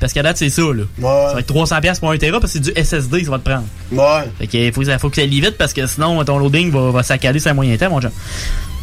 [0.01, 0.69] Parce qu'à date, c'est ça, là.
[0.99, 1.27] Ouais.
[1.29, 3.39] Ça va être 300 pièces pour 1 Tera parce que c'est du SSD, ça va
[3.39, 3.65] te prendre.
[3.93, 4.29] Ouais.
[4.39, 6.71] Fait que faut, que ça- faut que ça aille vite parce que sinon, ton loading
[6.71, 8.11] va, va saccader sur un moyen temps, mon genre.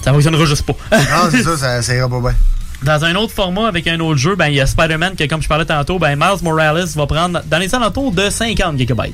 [0.03, 0.73] Ça fonctionnera juste pas.
[0.91, 2.33] Non, c'est ça, ça, ça ira pas bien.
[2.83, 5.41] Dans un autre format avec un autre jeu, ben il y a Spider-Man que comme
[5.43, 9.13] je parlais tantôt, ben Miles Morales va prendre dans les alentours de 50 GB.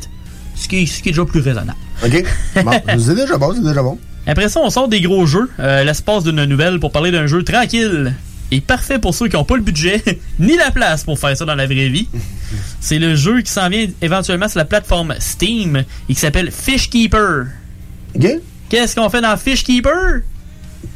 [0.56, 1.78] Ce qui, ce qui est déjà plus raisonnable.
[2.06, 2.24] OK.
[2.64, 4.00] Bon, c'est déjà bon, c'est déjà bon.
[4.26, 5.50] Après ça, on sort des gros jeux.
[5.60, 8.14] Euh, L'espace d'une nouvelle pour parler d'un jeu tranquille
[8.52, 10.02] et parfait pour ceux qui n'ont pas le budget
[10.40, 12.08] ni la place pour faire ça dans la vraie vie.
[12.80, 17.48] C'est le jeu qui s'en vient éventuellement sur la plateforme Steam et qui s'appelle Fishkeeper.
[18.16, 18.28] OK.
[18.70, 20.22] Qu'est-ce qu'on fait dans Fishkeeper?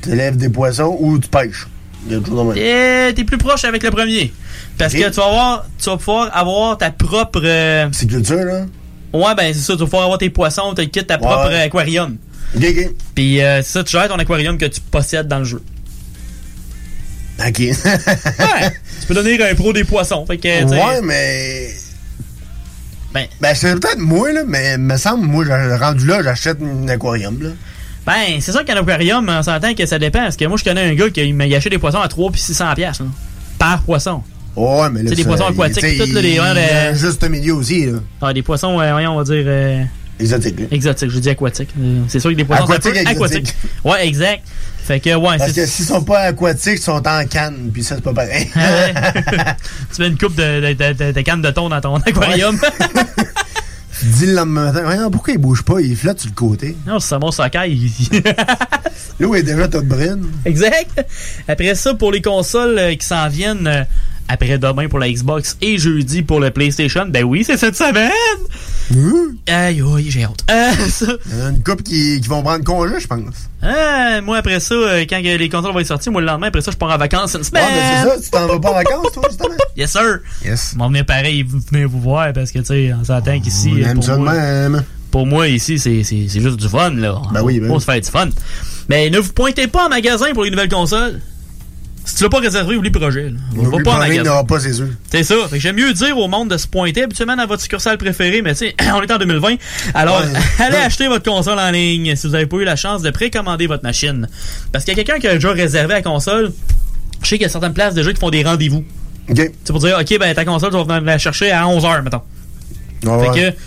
[0.01, 1.67] Tu élèves des poissons ou tu pêches.
[2.09, 4.33] Dans Eh, T'es plus proche avec le premier.
[4.77, 7.41] Parce que tu vas, avoir, tu vas pouvoir avoir ta propre.
[7.43, 8.65] euh, C'est culture, là?
[9.13, 11.55] Ouais, ben c'est ça, tu vas pouvoir avoir tes poissons, tu quittes ta propre Ouais.
[11.55, 12.17] euh, aquarium.
[12.55, 12.89] OK, OK.
[13.13, 15.61] Puis euh, c'est ça, tu gères ton aquarium que tu possèdes dans le jeu.
[17.47, 17.59] OK.
[17.59, 17.76] Ouais,
[19.01, 20.26] tu peux devenir un pro des poissons.
[20.26, 21.69] Fait que, ouais, mais.
[23.13, 26.88] Ben, ben c'est peut-être moi, là, mais me semble, moi, j'ai- rendu là, j'achète un
[26.88, 27.49] aquarium, là.
[28.05, 30.19] Ben, c'est sûr qu'un aquarium, on s'entend que ça dépend.
[30.23, 32.39] Parce que moi, je connais un gars qui m'a acheté des poissons à 3 puis
[32.41, 32.99] 600 pièces
[33.59, 34.23] par poisson.
[34.55, 35.09] Ouais, mais là.
[35.09, 36.45] C'est des poissons aquatiques, toutes, là, les- ouais,
[36.89, 37.99] un juste milieu aussi, là.
[38.22, 39.43] Ah, des poissons, euh, voyons, on va dire.
[39.45, 39.84] euh,
[40.19, 40.65] Exotique, là.
[40.72, 41.69] Exotiques, je dis aquatiques.
[42.07, 42.65] C'est sûr que des poissons.
[42.65, 43.55] Aquatiques, peu exotiques.
[43.84, 44.43] Ouais, exact.
[44.83, 47.95] Fait que, ouais, Parce que s'ils sont pas aquatiques, ils sont en canne, puis ça,
[47.95, 48.49] c'est pas pareil.
[49.95, 52.59] tu mets une coupe de, de, de- de- cannes de thon dans ton aquarium.
[53.99, 55.79] Tu dis le lendemain matin, pourquoi il bouge pas?
[55.81, 56.75] Il flotte sur le côté.
[56.87, 57.77] Non, c'est mon Sakai.
[59.19, 60.27] L'eau est déjà toute brune.
[60.45, 61.05] Exact.
[61.47, 63.83] Après ça, pour les consoles euh, qui s'en viennent euh,
[64.27, 68.09] après demain pour la Xbox et jeudi pour le PlayStation, ben oui, c'est cette semaine.
[69.47, 70.43] Aïe, aïe, j'ai honte.
[70.49, 71.05] Euh, ça.
[71.45, 73.19] A une couple qui, qui vont prendre congé, je pense.
[73.63, 76.61] Euh, moi, après ça, euh, quand les consoles vont être sorties, moi, le lendemain, après
[76.61, 77.63] ça, je pars en vacances une semaine.
[78.03, 79.55] C'est ça, tu t'en vas pas en vacances, toi, justement?
[79.77, 80.19] Yes, sir.
[80.43, 80.71] Yes.
[80.73, 83.71] Ils vont venir pareil, venir vous voir parce que, tu sais, on s'entend qu'ici.
[83.73, 84.83] On euh, aime pour ça moi- même.
[85.11, 87.21] Pour moi, ici, c'est c'est- c'est juste du fun, là.
[87.33, 88.29] Ben oui, ben On se fait du fun.
[88.89, 91.19] Mais ne vous pointez pas en magasin pour les nouvelles consoles.
[92.03, 93.29] Si tu l'as pas réservé, oublie le projet.
[93.29, 93.37] là.
[93.55, 94.29] On va Oublie pas en pas, il magasin.
[94.29, 94.87] n'aura pas, c'est sûr.
[95.11, 95.35] C'est ça.
[95.53, 98.57] J'aime mieux dire au monde de se pointer habituellement dans votre succursale préférée, mais tu
[98.67, 99.55] sais, on est en 2020.
[99.93, 100.39] Alors, Ouais.
[100.65, 103.67] allez acheter votre console en ligne si vous avez pas eu la chance de précommander
[103.67, 104.27] votre machine.
[104.71, 106.51] Parce qu'il y a quelqu'un qui a déjà réservé la console.
[107.21, 108.83] Je sais qu'il y a certaines places déjà qui font des rendez-vous.
[109.29, 109.37] OK.
[109.37, 112.21] C'est pour dire, OK, ben ta console, tu vas venir la chercher à 11h, mettons.
[113.03, 113.57] Ouais, Fait que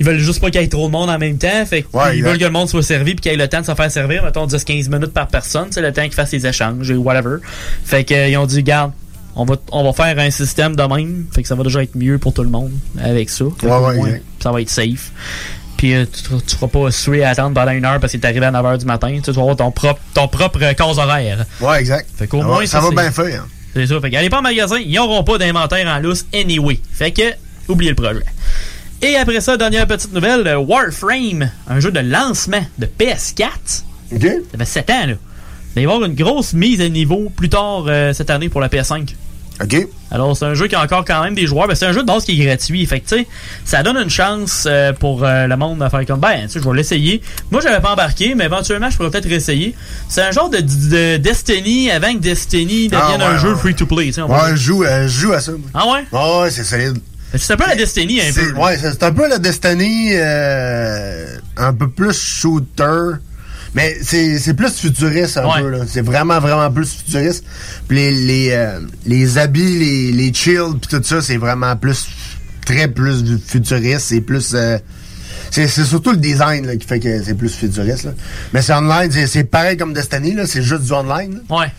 [0.00, 1.64] ils veulent juste pas qu'il y ait trop de monde en même temps.
[1.66, 3.48] Fait que Ouais, ils veulent que le monde soit servi puis qu'il y ait le
[3.48, 6.32] temps de se faire servir, mettons 10-15 minutes par personne, c'est le temps qu'ils fassent
[6.32, 7.36] les échanges et whatever.
[7.84, 8.92] Fait que euh, ils ont dit garde,
[9.36, 11.94] on va on va faire un système de même, fait que ça va déjà être
[11.96, 12.72] mieux pour tout le monde
[13.02, 13.44] avec ça.
[13.44, 15.10] Ouais, ouais, moins, ça va être safe.
[15.76, 18.26] Puis euh, tu, tu feras pas suer à attendre pendant une heure parce qu'il est
[18.26, 19.18] arrivé à 9h du matin.
[19.22, 21.44] Tu vas avoir ton propre ton propre euh, horaire.
[21.60, 22.08] Ouais, exact.
[22.16, 23.44] Fait qu'au Ça moins va- ça va bien faire.
[23.74, 24.00] c'est ça.
[24.00, 26.78] Fait qu'allez pas en magasin, ils n'auront pas d'inventaire en lousse anyway.
[26.92, 27.22] Fait que,
[27.68, 28.22] oubliez le projet.
[29.04, 33.82] Et après ça, dernière petite nouvelle, euh, Warframe, un jeu de lancement de PS4.
[34.14, 34.22] OK.
[34.50, 35.12] Ça fait 7 ans, là.
[35.12, 38.62] Il va y avoir une grosse mise à niveau plus tard euh, cette année pour
[38.62, 39.14] la PS5.
[39.62, 39.88] OK.
[40.10, 41.68] Alors, c'est un jeu qui a encore quand même des joueurs.
[41.68, 42.86] mais c'est un jeu de base qui est gratuit.
[42.86, 43.14] Fait que,
[43.66, 46.74] ça donne une chance euh, pour euh, le monde à faire comme, ben, je vais
[46.74, 47.20] l'essayer.
[47.50, 49.74] Moi, j'avais pas embarqué, mais éventuellement, je pourrais peut-être réessayer.
[50.08, 53.58] C'est un genre de, de Destiny avant que Destiny devienne Ah, ouais, un jeu ouais.
[53.58, 54.18] free-to-play.
[54.18, 55.52] Ouais, je joue, euh, joue à ça.
[55.74, 56.04] Ah ouais?
[56.10, 56.98] Ouais, ouais, c'est solide.
[57.36, 58.52] C'est un peu la Destiny, un peu.
[58.52, 63.16] Ouais, c'est un peu la Destiny euh, un peu plus shooter.
[63.74, 65.60] Mais c'est plus futuriste un Ouais.
[65.60, 65.80] peu.
[65.88, 67.44] C'est vraiment, vraiment plus futuriste.
[67.88, 72.06] Puis les, les, euh, les habits, les, les chills, puis tout ça, c'est vraiment plus,
[72.64, 74.06] très plus futuriste.
[74.10, 74.52] C'est plus...
[74.54, 74.78] euh,
[75.50, 78.04] c'est surtout le design là, qui fait que c'est plus futuriste.
[78.04, 78.12] Là.
[78.52, 81.40] Mais c'est online, c'est- pareil comme Destiny, c'est juste du online.
[81.48, 81.56] là.
[81.60, 81.72] Ouais.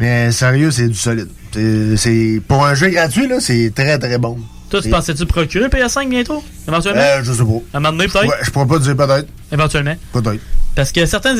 [0.00, 1.28] Mais sérieux, c'est du solide.
[1.52, 4.38] C'est- Pour un jeu gratuit, c'est très très bon.
[4.70, 6.42] Toi, tu pensais-tu procurer le PS5 bientôt?
[6.66, 7.00] Éventuellement?
[7.00, 7.60] Euh, je sais pas.
[7.72, 8.26] À un moment donné, peut-être?
[8.28, 9.28] Ouais, je pourrais pas dire peut-être.
[9.50, 9.94] Éventuellement.
[10.12, 10.40] Peut-être.
[10.78, 11.38] Parce que certaines,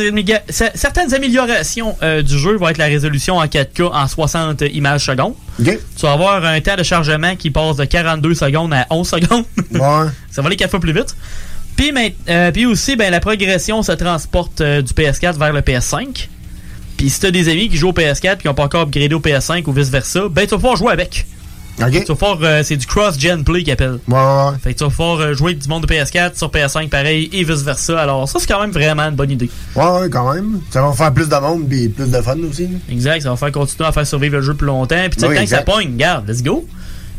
[0.75, 5.35] certaines améliorations euh, du jeu vont être la résolution en 4K en 60 images secondes.
[5.63, 9.45] Tu vas avoir un temps de chargement qui passe de 42 secondes à 11 secondes.
[9.71, 10.11] Ouais.
[10.33, 11.15] Ça va aller 4 fois plus vite.
[11.77, 11.93] Puis,
[12.29, 16.27] euh, puis aussi, ben, la progression se transporte euh, du PS4 vers le PS5.
[16.97, 19.15] Puis si t'as des amis qui jouent au PS4 et qui n'ont pas encore upgradé
[19.15, 21.25] au PS5 ou vice-versa, ben tu vas pouvoir jouer avec.
[21.79, 23.99] Tu vas pouvoir, euh, c'est du cross-gen play qu'ils appellent.
[24.09, 24.57] Ouais, ouais, ouais.
[24.63, 27.45] Fait que tu vas pouvoir euh, jouer du monde de PS4 sur PS5 pareil et
[27.45, 28.01] vice-versa.
[28.01, 29.51] Alors ça, c'est quand même vraiment une bonne idée.
[29.77, 30.61] Ouais, ouais, quand même.
[30.71, 32.69] Ça va faire plus de monde puis plus de fun aussi.
[32.91, 34.97] Exact, ça va faire continuer à faire survivre le jeu plus longtemps.
[35.09, 35.45] Puis tu sais, tant exact.
[35.65, 36.67] que ça pogne, regarde, let's go.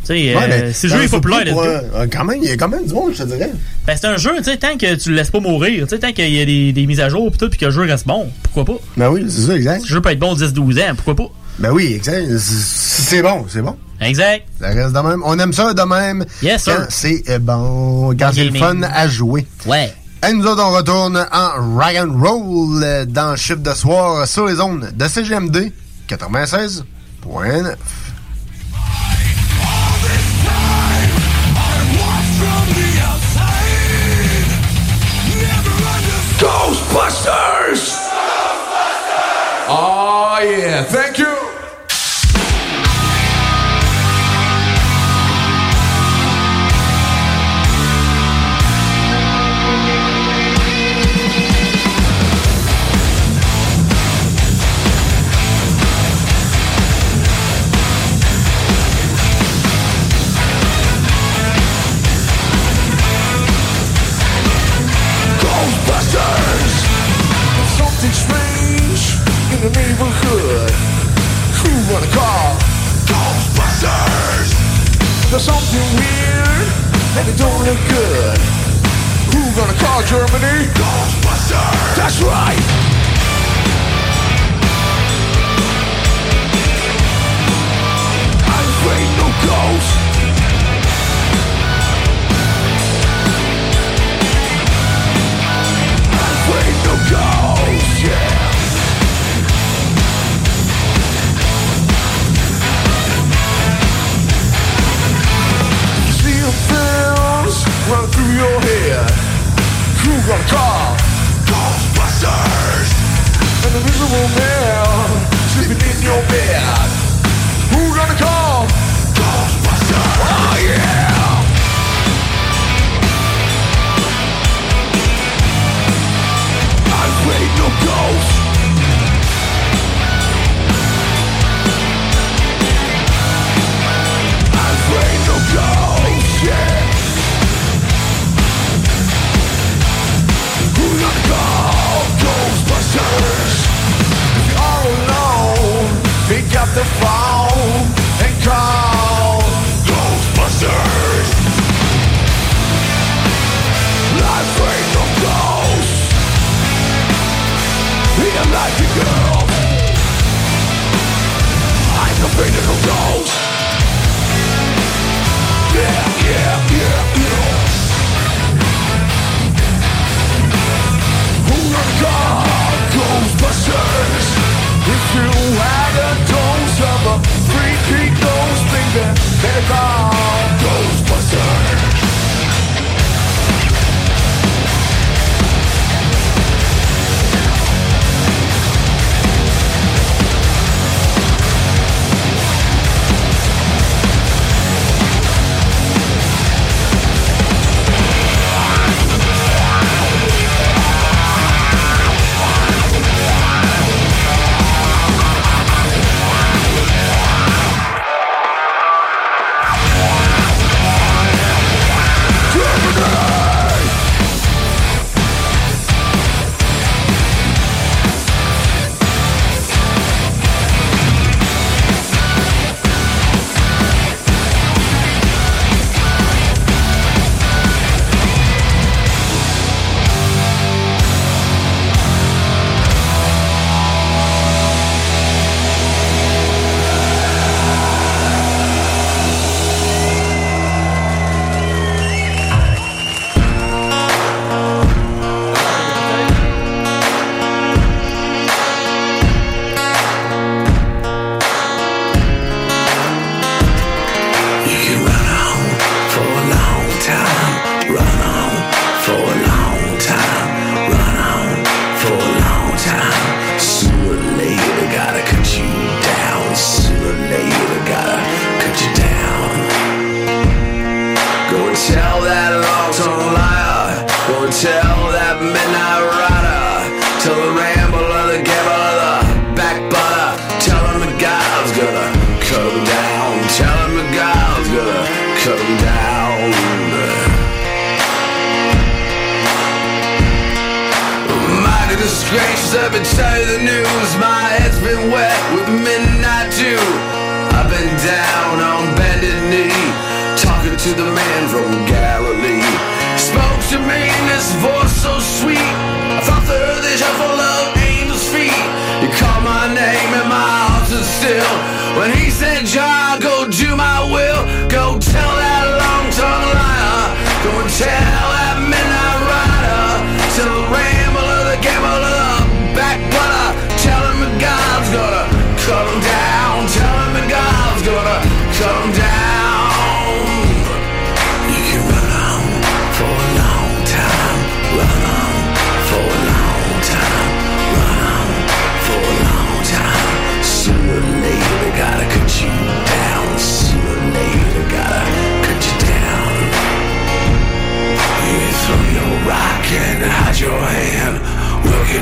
[0.02, 1.34] Tu sais, Ouais, euh, si le jeu let's pour, go.
[1.36, 3.52] euh, quand même, il y a quand même du monde, je te dirais.
[3.86, 6.00] Ben, c'est un jeu, tu sais, tant que tu le laisses pas mourir, tu sais,
[6.00, 7.82] tant qu'il y a des, des mises à jour pis tout, pis que le jeu
[7.82, 8.82] reste bon, pourquoi pas?
[8.98, 9.82] Ben oui, c'est ça, exact.
[9.84, 11.32] Le jeu peut être bon 10-12 ans, pourquoi pas?
[11.60, 12.26] Ben oui, exact.
[12.40, 13.76] C'est bon, c'est bon.
[14.02, 14.46] Exact.
[14.60, 15.22] Ça reste de même.
[15.26, 16.26] On aime ça de même.
[16.42, 16.88] Yes, quand sir.
[16.90, 19.46] c'est euh, bon, quand c'est le fun à jouer.
[19.66, 19.94] Ouais.
[20.28, 24.28] Et nous autres, on retourne en rock and roll euh, dans le chiffre de soir
[24.28, 25.72] sur les zones de CGMD
[26.10, 27.76] 96.9.
[36.40, 37.98] Ghostbusters!
[39.72, 40.84] Oh, yeah.
[40.84, 41.49] Thank you.
[75.30, 76.68] There's something weird
[77.20, 78.38] and it don't look good.
[79.30, 80.66] Who gonna call Germany?
[80.74, 81.96] Ghostbusters!
[81.96, 82.58] That's right!
[88.42, 89.99] I'm afraid no ghosts.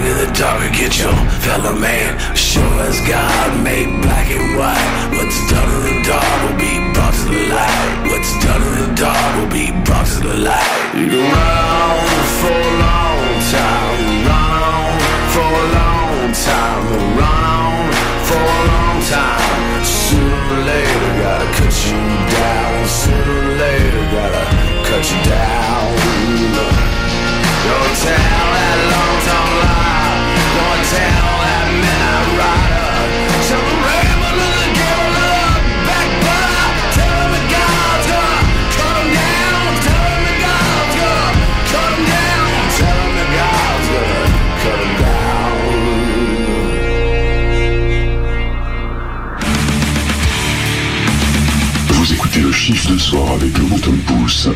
[0.07, 1.13] in the dark and get your
[1.43, 2.15] fellow man.
[2.35, 4.91] Sure as God made black and white.
[5.17, 8.07] What's done in the dark will be brought to the light.
[8.07, 10.71] What's done in the dark will be brought to the light.
[10.95, 12.07] You go round
[12.39, 14.95] for a long time, run on
[15.33, 16.83] for a long time,
[17.19, 17.85] run on
[18.27, 19.83] for a long time.
[19.83, 21.99] Sooner or later, gotta cut you
[22.31, 22.75] down.
[22.87, 24.43] Sooner or later, gotta
[24.87, 25.87] cut you down.
[27.67, 29.86] Don't tell that long, time lie.
[52.67, 54.49] chiffre de soir avec le bouton de pouce.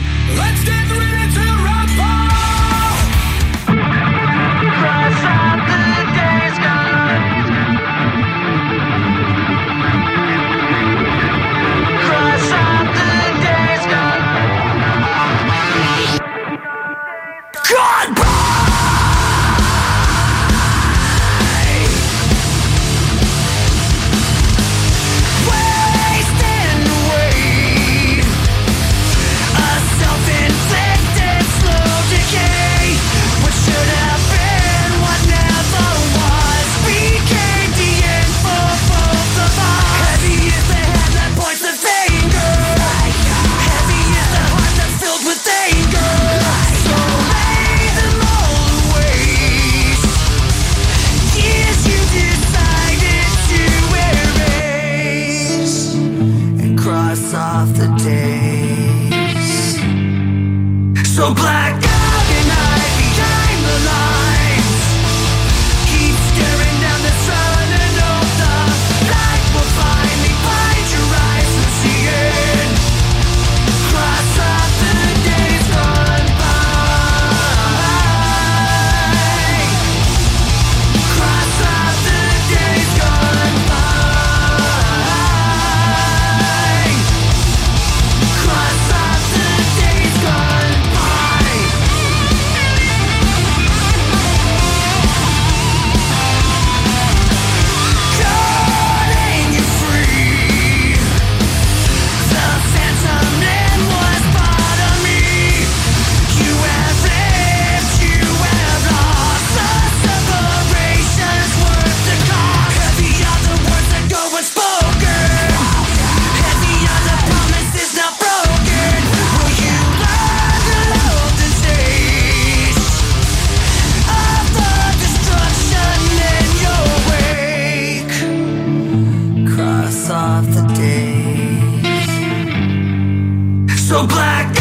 [133.91, 134.60] So black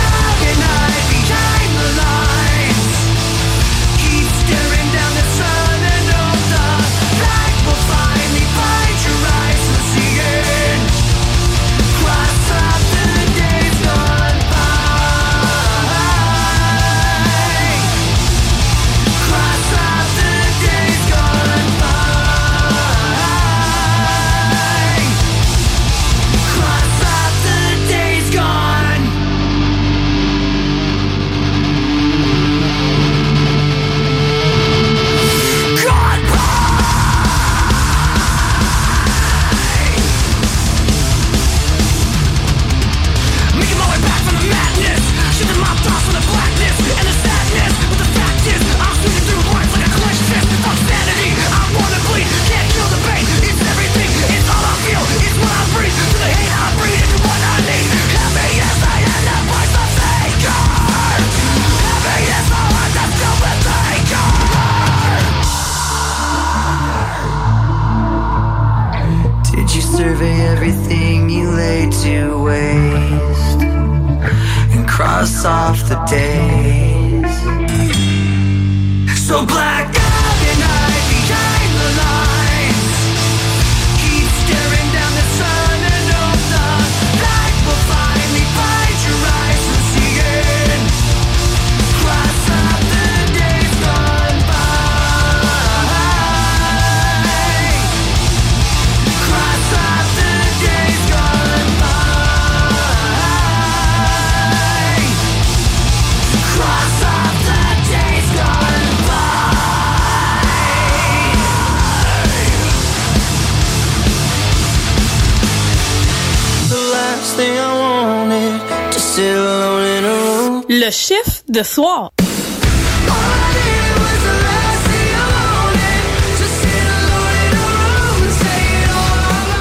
[121.50, 122.10] de soir.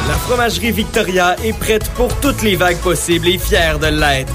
[0.07, 4.34] La fromagerie Victoria est prête pour toutes les vagues possibles et fière de l'être.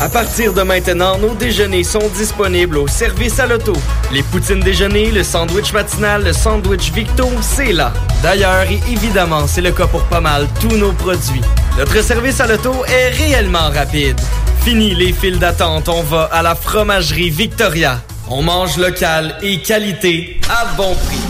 [0.00, 3.74] À partir de maintenant, nos déjeuners sont disponibles au service à l'auto.
[4.12, 7.92] Les poutines déjeuner, le sandwich matinal, le sandwich Victo, c'est là.
[8.22, 11.42] D'ailleurs, et évidemment, c'est le cas pour pas mal tous nos produits.
[11.78, 14.18] Notre service à l'auto est réellement rapide.
[14.62, 18.02] Fini les files d'attente, on va à la fromagerie Victoria.
[18.28, 21.29] On mange local et qualité à bon prix.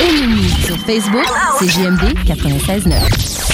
[0.00, 1.26] Ennemi sur Facebook,
[1.58, 3.51] c'est JMD 96.9.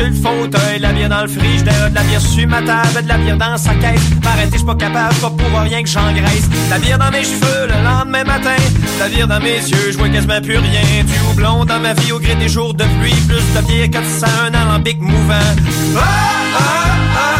[0.00, 3.08] sur le fauteuil, la bière dans le frigidaire, de la bière sur ma table, de
[3.08, 4.00] la bière dans sa caisse.
[4.22, 6.48] M'arrêter, j'suis pas capable, pas pour rien que j'engraisse.
[6.70, 8.56] La bière dans mes cheveux le lendemain matin,
[8.98, 11.04] la bière dans mes yeux, je vois quasiment plus rien.
[11.04, 14.06] Du houblon dans ma vie au gré des jours de pluie, plus de bière que
[14.08, 15.48] ça, un alambic mouvant.
[15.96, 16.60] Ah, ah,
[17.16, 17.39] ah,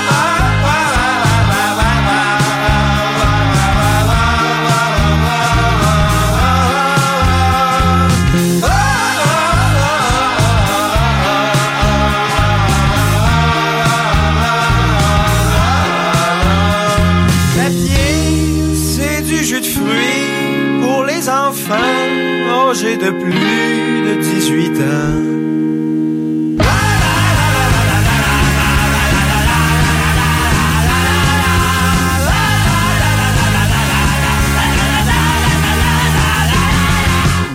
[23.01, 25.31] de plus de 18 ans.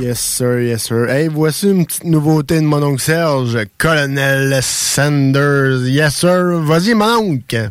[0.01, 1.09] Yes, sir, yes, sir.
[1.09, 5.89] Hey, voici une petite nouveauté de mon oncle Serge, Colonel Sanders.
[5.89, 6.60] Yes, sir.
[6.60, 7.70] Vas-y, mon oncle.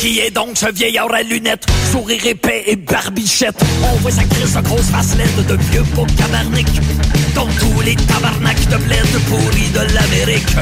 [0.00, 3.62] Qui est donc ce vieillard à lunettes, sourire épais et barbichette?
[3.82, 6.68] On voit sa crise de grosse face laide de vieux beau cabarnic.
[7.34, 10.56] Comme tous les tabarnaks de bled pourris de l'Amérique.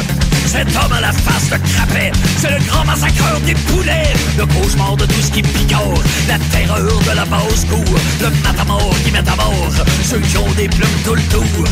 [0.44, 4.12] Cet homme à la face de crapet, c'est le grand massacreur des poulets.
[4.36, 7.94] Le cauchemar de tout ce qui picore, la terreur de la basse-cour.
[8.20, 9.70] Le matamor qui met à mort
[10.02, 11.68] ceux qui ont des plumes tout le tour.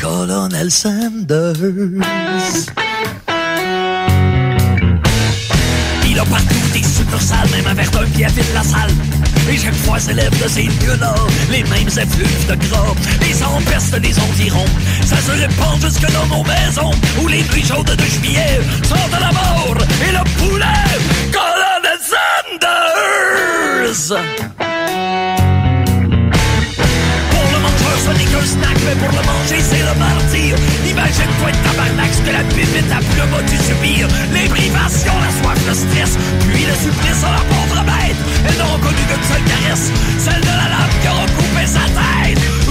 [0.00, 1.60] Colonel Sanders.
[6.22, 8.92] A partout des succursales, même un verre d'un pied vide la salle.
[9.50, 11.14] Et chaque fois s'élève de ces lieux-là
[11.50, 12.94] les mêmes effluves de gras.
[13.22, 14.64] Les empestent les environs.
[15.04, 19.20] Ça se répand jusque dans nos maisons où les nuits chaudes de juillet sont de
[19.20, 19.76] la mort
[20.06, 20.64] et le poulet.
[21.32, 21.98] Colonel
[23.90, 24.51] Sanders!
[28.02, 30.56] Ce n'est qu'un snack, mais pour le manger, c'est le martyr.
[30.90, 34.08] Imagine-toi de tabarnak ce que la pipette a plus a dû subir.
[34.32, 36.18] Les privations, la soif, le stress,
[36.50, 38.18] puis le supplice la pauvre bête.
[38.46, 42.61] Elles n'auront connu qu'une seule caresse, celle de la lame qui aura coupé sa tête.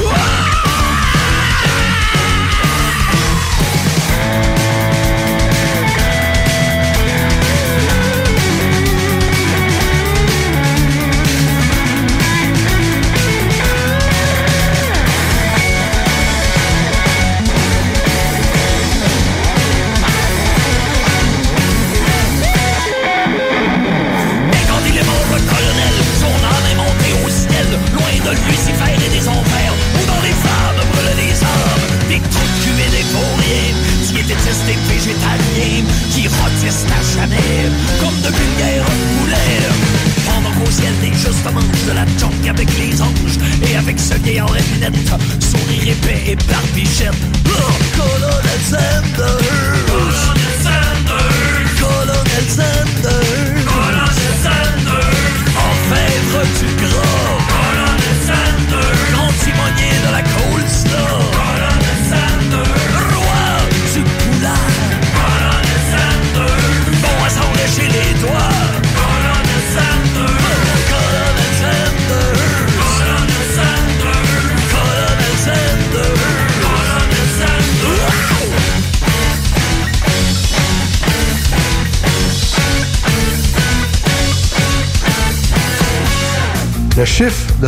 [36.12, 37.70] Qui rôtissent à jamais,
[38.00, 38.86] comme de vulgaires
[39.20, 39.68] poulets.
[40.26, 44.16] Pendant qu'au ciel des justes mangent de la junk avec les anges, et avec ce
[44.16, 47.14] vieillard à lunettes, sourire épais et barbichette.
[47.48, 47.72] Oh!
[47.96, 50.41] Colonel Sanders!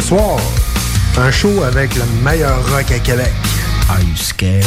[0.03, 0.37] Soir.
[1.17, 3.31] Un show avec le meilleur rock à Québec.
[3.89, 4.65] Are you scared?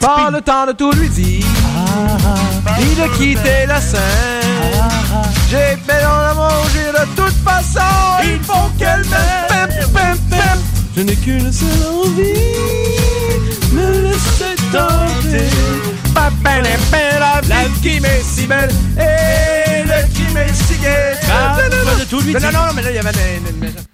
[0.00, 1.46] Pas le temps de tout lui dire,
[2.78, 4.00] ni de quitter la scène.
[5.50, 7.80] J'ai fait dans la manger de toute façon,
[8.22, 9.34] il faut qu'elle m'aime.
[10.96, 12.22] Je n'ai qu'une seule envie,
[13.72, 15.50] me laisser tenter.
[16.14, 19.73] Pa, pa, la, pa, la vie qui m'est si belle et
[20.34, 21.14] m'est si gai.
[21.30, 22.72] Ah, Non, non, non.
[22.74, 23.93] mais là, il y avait.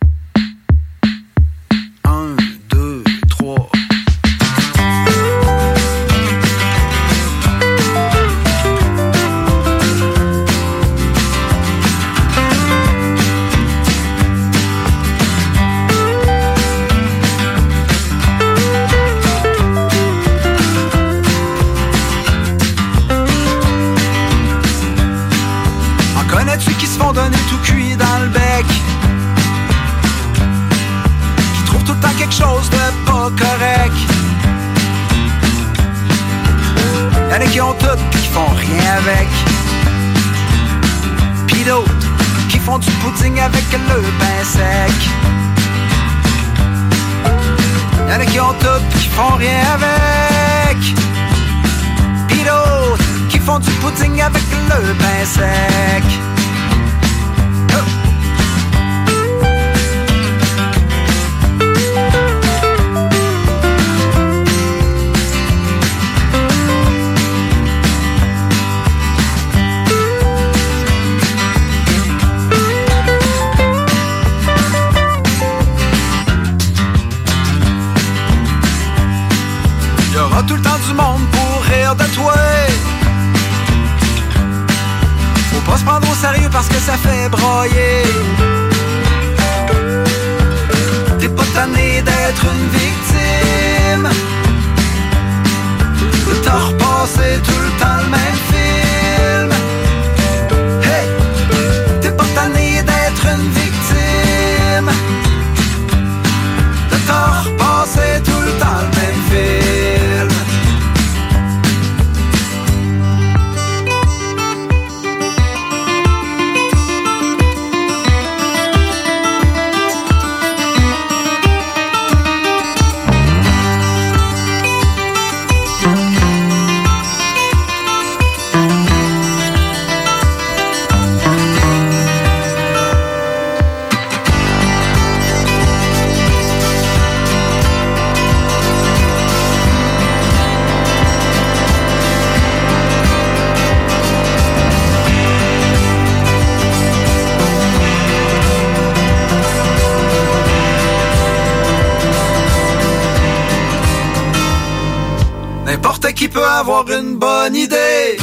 [155.71, 158.19] N'importe qui peut avoir une bonne idée.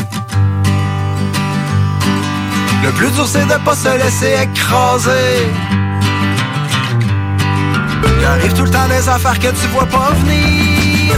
[2.83, 5.47] Le plus dur, c'est de pas se laisser écraser.
[8.19, 11.15] Il arrive tout le temps des affaires que tu vois pas venir.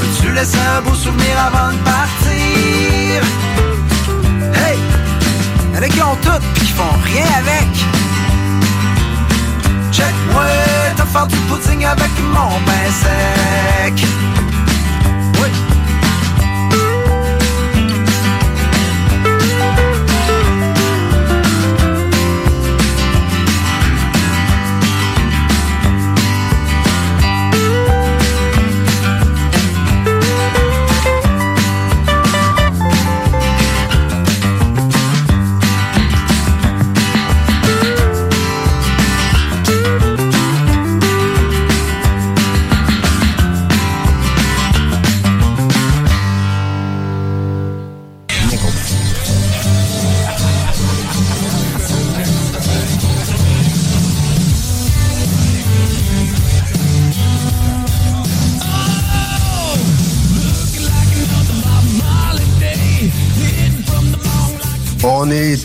[0.00, 3.22] Peux-tu laisser un beau souvenir avant de partir?
[4.64, 4.78] Hey!
[5.76, 7.68] A qui ont tout pis qui font rien avec.
[9.96, 10.44] Check-moi,
[10.94, 14.06] t'as faire du pudding avec mon pain sec.
[15.40, 15.75] Oui.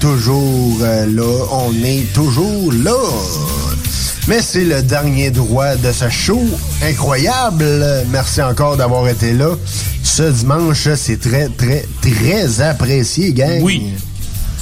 [0.02, 2.98] Toujours euh, là, on est toujours là.
[4.28, 6.42] Mais c'est le dernier droit de ce show.
[6.82, 7.66] Incroyable.
[8.10, 9.50] Merci encore d'avoir été là.
[10.04, 13.62] Ce dimanche, c'est très, très, très apprécié, gang.
[13.62, 13.94] Oui.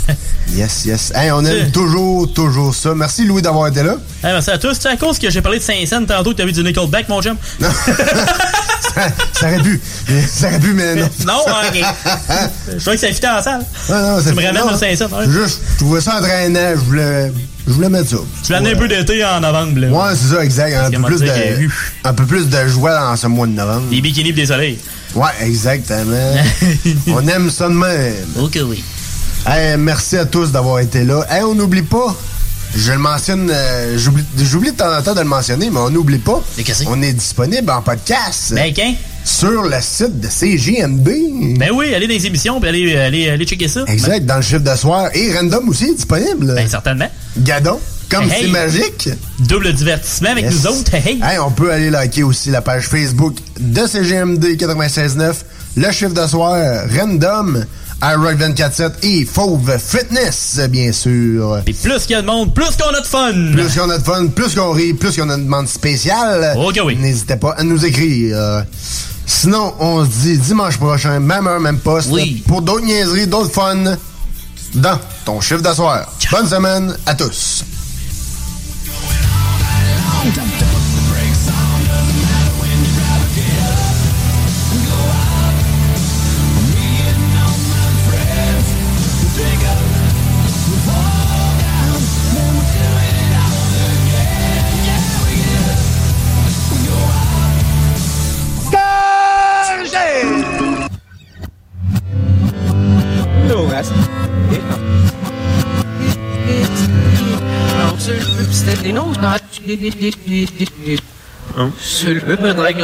[0.56, 1.14] Yes, yes.
[1.14, 2.95] Hey, on aime toujours, toujours ça.
[2.95, 3.98] Merci, Louis, d'avoir été là.
[4.24, 4.76] Hey, merci à tous.
[4.80, 7.22] C'est à cause que j'ai parlé de Saint-Saëns tantôt que t'as vu du Nickelback, mon
[7.22, 7.38] chum?
[8.95, 9.80] ça, ça aurait pu.
[10.28, 11.10] Ça aurait pu, mais non.
[11.28, 11.84] non, ok.
[12.76, 13.66] Je crois que ça fitait en salle.
[13.90, 14.74] Ah, non, tu ça me fait- ramènes non.
[14.74, 15.07] au Saint-Saëns.
[15.11, 15.26] ouais.
[15.30, 16.72] Juste, je trouvais ça entraînant.
[16.76, 17.32] Je voulais,
[17.68, 18.18] je voulais mettre ça.
[18.44, 19.80] Tu l'as un peu d'été en novembre.
[19.80, 19.88] Là.
[19.90, 20.76] Ouais, c'est ça, exact.
[20.95, 21.70] Un peu, plus tu de,
[22.03, 23.88] un peu plus de joie dans ce mois de novembre.
[23.90, 24.80] Des bikinis pis des soleils.
[25.16, 26.36] Ouais, exactement.
[27.07, 28.14] on aime ça de même.
[28.40, 28.84] Ok, oui.
[29.48, 31.26] Hey, merci à tous d'avoir été là.
[31.30, 32.16] Hey, on n'oublie pas.
[32.76, 35.90] Je le mentionne, euh, j'oublie j'oublie de temps en temps de le mentionner, mais on
[35.90, 36.41] n'oublie pas.
[36.88, 38.54] On est disponible en podcast.
[38.54, 38.74] Ben?
[39.26, 41.58] Sur le site de CGMD.
[41.58, 43.84] Ben oui, allez dans les émissions puis allez, allez, allez checker ça.
[43.88, 45.10] Exact, dans le chiffre de soir.
[45.14, 46.54] Et Random aussi est disponible.
[46.56, 47.10] Ben, certainement.
[47.38, 47.80] Gadon,
[48.10, 48.52] comme Hey, c'est hey.
[48.52, 49.10] magique.
[49.40, 50.54] Double divertissement avec Yes.
[50.54, 50.94] nous autres.
[50.94, 55.34] Hey, Hey, on peut aller liker aussi la page Facebook de CGMD 96.9,
[55.76, 57.66] le chiffre de soir, Random,
[58.02, 61.62] iRock 24.7 et Fauve Fitness, bien sûr.
[61.68, 63.34] Et plus qu'il y a de monde, plus qu'on a de fun.
[63.54, 66.56] Plus qu'on a de fun, plus qu'on rit, plus qu'on a une demande spéciale.
[66.58, 66.96] Ok, oui.
[66.96, 68.64] N'hésitez pas à nous écrire.
[69.26, 72.42] Sinon, on se dit dimanche prochain, même heure, même poste, Oui.
[72.48, 73.96] pour d'autres niaiseries, d'autres fun.
[74.76, 76.06] dans ton chiffre d'asseoir.
[76.32, 77.64] Bonne semaine à tous.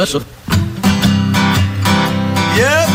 [0.06, 0.20] Så.
[2.56, 2.86] Yeah.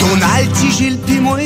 [0.00, 1.38] Donald, dit Gilles pis moi,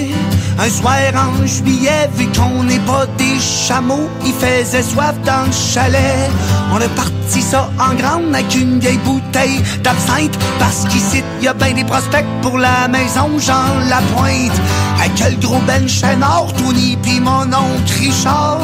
[0.59, 5.53] un soir en juillet, vu qu'on n'est pas des chameaux, il faisait soif dans le
[5.53, 6.31] chalet.
[6.73, 11.55] On a parti ça en grande avec une vieille bouteille d'absinthe, parce qu'ici, y a
[11.55, 14.61] bien des prospects pour la maison Jean Lapointe.
[14.99, 18.61] Avec quel gros ben Chénard, Tony pis mon oncle Richard,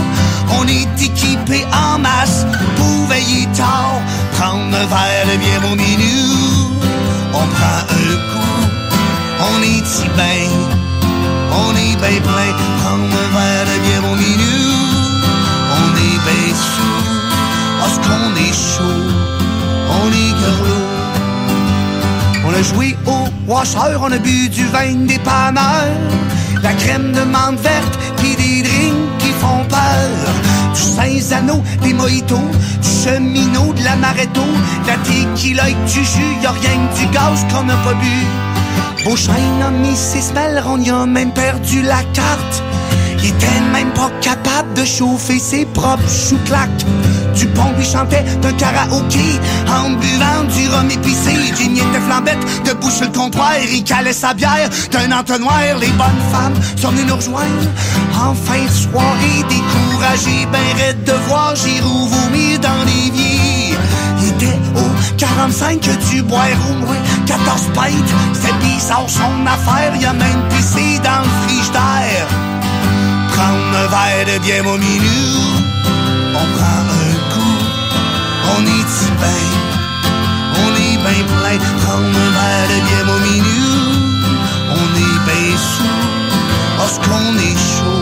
[0.51, 2.47] on est équipés en masse
[2.77, 4.01] pour veiller tard,
[4.39, 6.37] prendre un verre de bière au minuit.
[7.33, 8.47] On prend un coup.
[9.41, 10.49] On est si bien,
[11.53, 12.53] on est bien plein,
[12.83, 14.75] prendre un verre de bière au minuit,
[15.73, 16.55] on est bien
[18.07, 19.03] qu'on est chaud,
[19.91, 20.87] on est garlot.
[22.47, 25.99] On a joué au washer, on a bu du vin des panneurs,
[26.63, 30.11] la crème de menthe verte, puis des drinks qui font peur.
[30.75, 32.51] Du Saint-Zano, des mojitos,
[32.83, 34.47] du cheminot, de la maretto,
[34.83, 38.17] de la tequila et du jus, y'a rien que du gaz qu'on n'a pas bu.
[39.05, 42.63] Beauchesne a mis ses semelles, on y a même perdu la carte.
[43.19, 46.85] Il était même pas capable de chauffer ses propres chou-claques.
[47.37, 51.33] Dupont lui chantait d'un karaoké en buvant du rhum épicé.
[51.57, 53.53] Jimmy était flambette debout sur le comptoir.
[53.71, 55.61] Il calait sa bière d'un entonnoir.
[55.81, 57.69] Les bonnes femmes sont venues nous rejoindre
[58.15, 59.45] en fin de soirée.
[59.49, 63.77] Découragé, ben raide de voir Giroud vomir dans l'évier.
[64.23, 66.97] Il était au 45 que tu boire au moins
[67.27, 67.93] 14 pintes.
[68.33, 69.93] C'était bizarre son affaire.
[69.99, 72.27] Il a même pissé dans le frigidaire
[73.37, 75.57] prendre un verre de bière au minuit.
[76.35, 76.86] On prend
[78.57, 79.47] on est bien,
[80.65, 81.59] on est bien plein.
[81.85, 83.97] Prendre un verre de bière au minuit,
[84.71, 86.01] on est bien sous,
[86.79, 87.96] parce qu'on est chaud,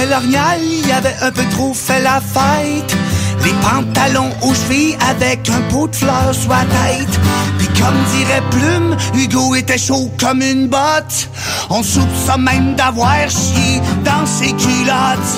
[0.00, 2.96] le lorgnal, il avait un peu trop fait la fête.
[3.44, 7.20] Les pantalons aux chevilles avec un pot de fleurs sur la tête.
[7.58, 11.28] Puis comme dirait Plume, Hugo était chaud comme une botte.
[11.70, 15.32] On soupçonne même d'avoir chié dans ses culottes.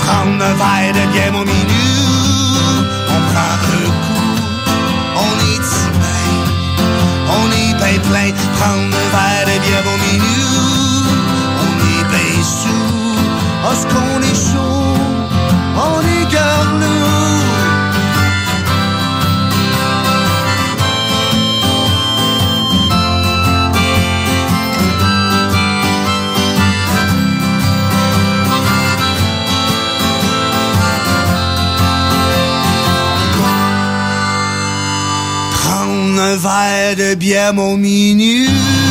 [0.00, 3.92] Prendre un verre de bière au minute, on prend un coup,
[5.16, 6.14] on est bien,
[7.38, 8.30] on est bien plein.
[8.58, 10.49] Prendre un verre de bière au minute,
[13.72, 14.96] Parce qu'on est chaud,
[15.76, 16.88] on est garlou.
[35.52, 38.89] Prendre un verre de bière mon minute.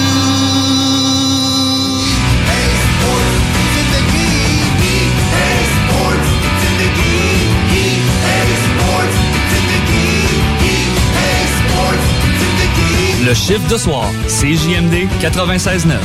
[13.30, 16.00] Le chiffre de soir, CJMD 96.9.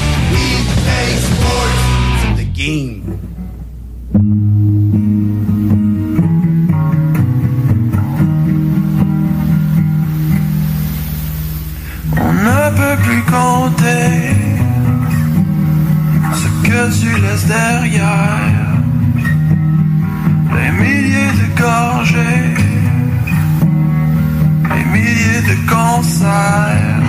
[2.37, 3.01] The game.
[12.21, 14.37] On ne peut plus compter
[16.35, 18.51] ce que tu laisses derrière.
[20.53, 22.55] Les milliers de gorgées,
[24.77, 27.04] les milliers de concerts.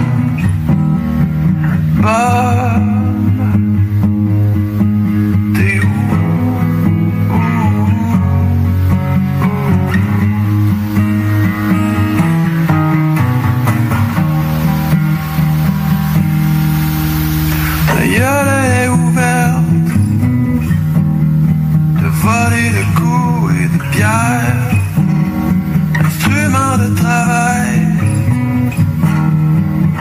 [26.04, 27.88] Instrument de travail.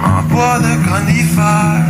[0.04, 1.83] En bois de conifère.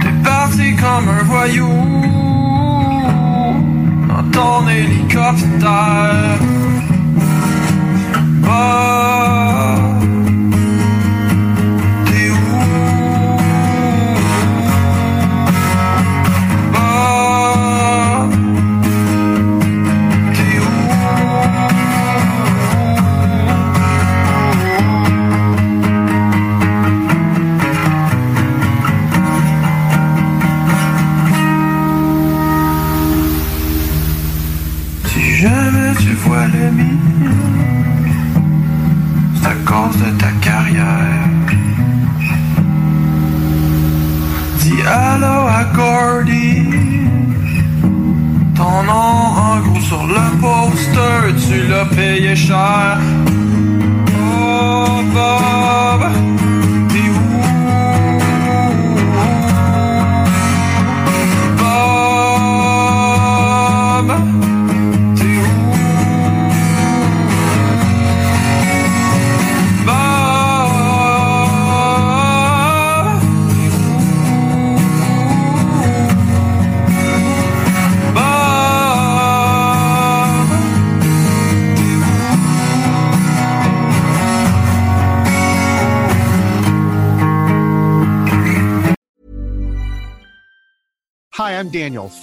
[0.00, 1.72] T'es parti comme un voyou
[4.08, 6.38] dans ton hélicoptère.
[8.46, 9.13] Ah,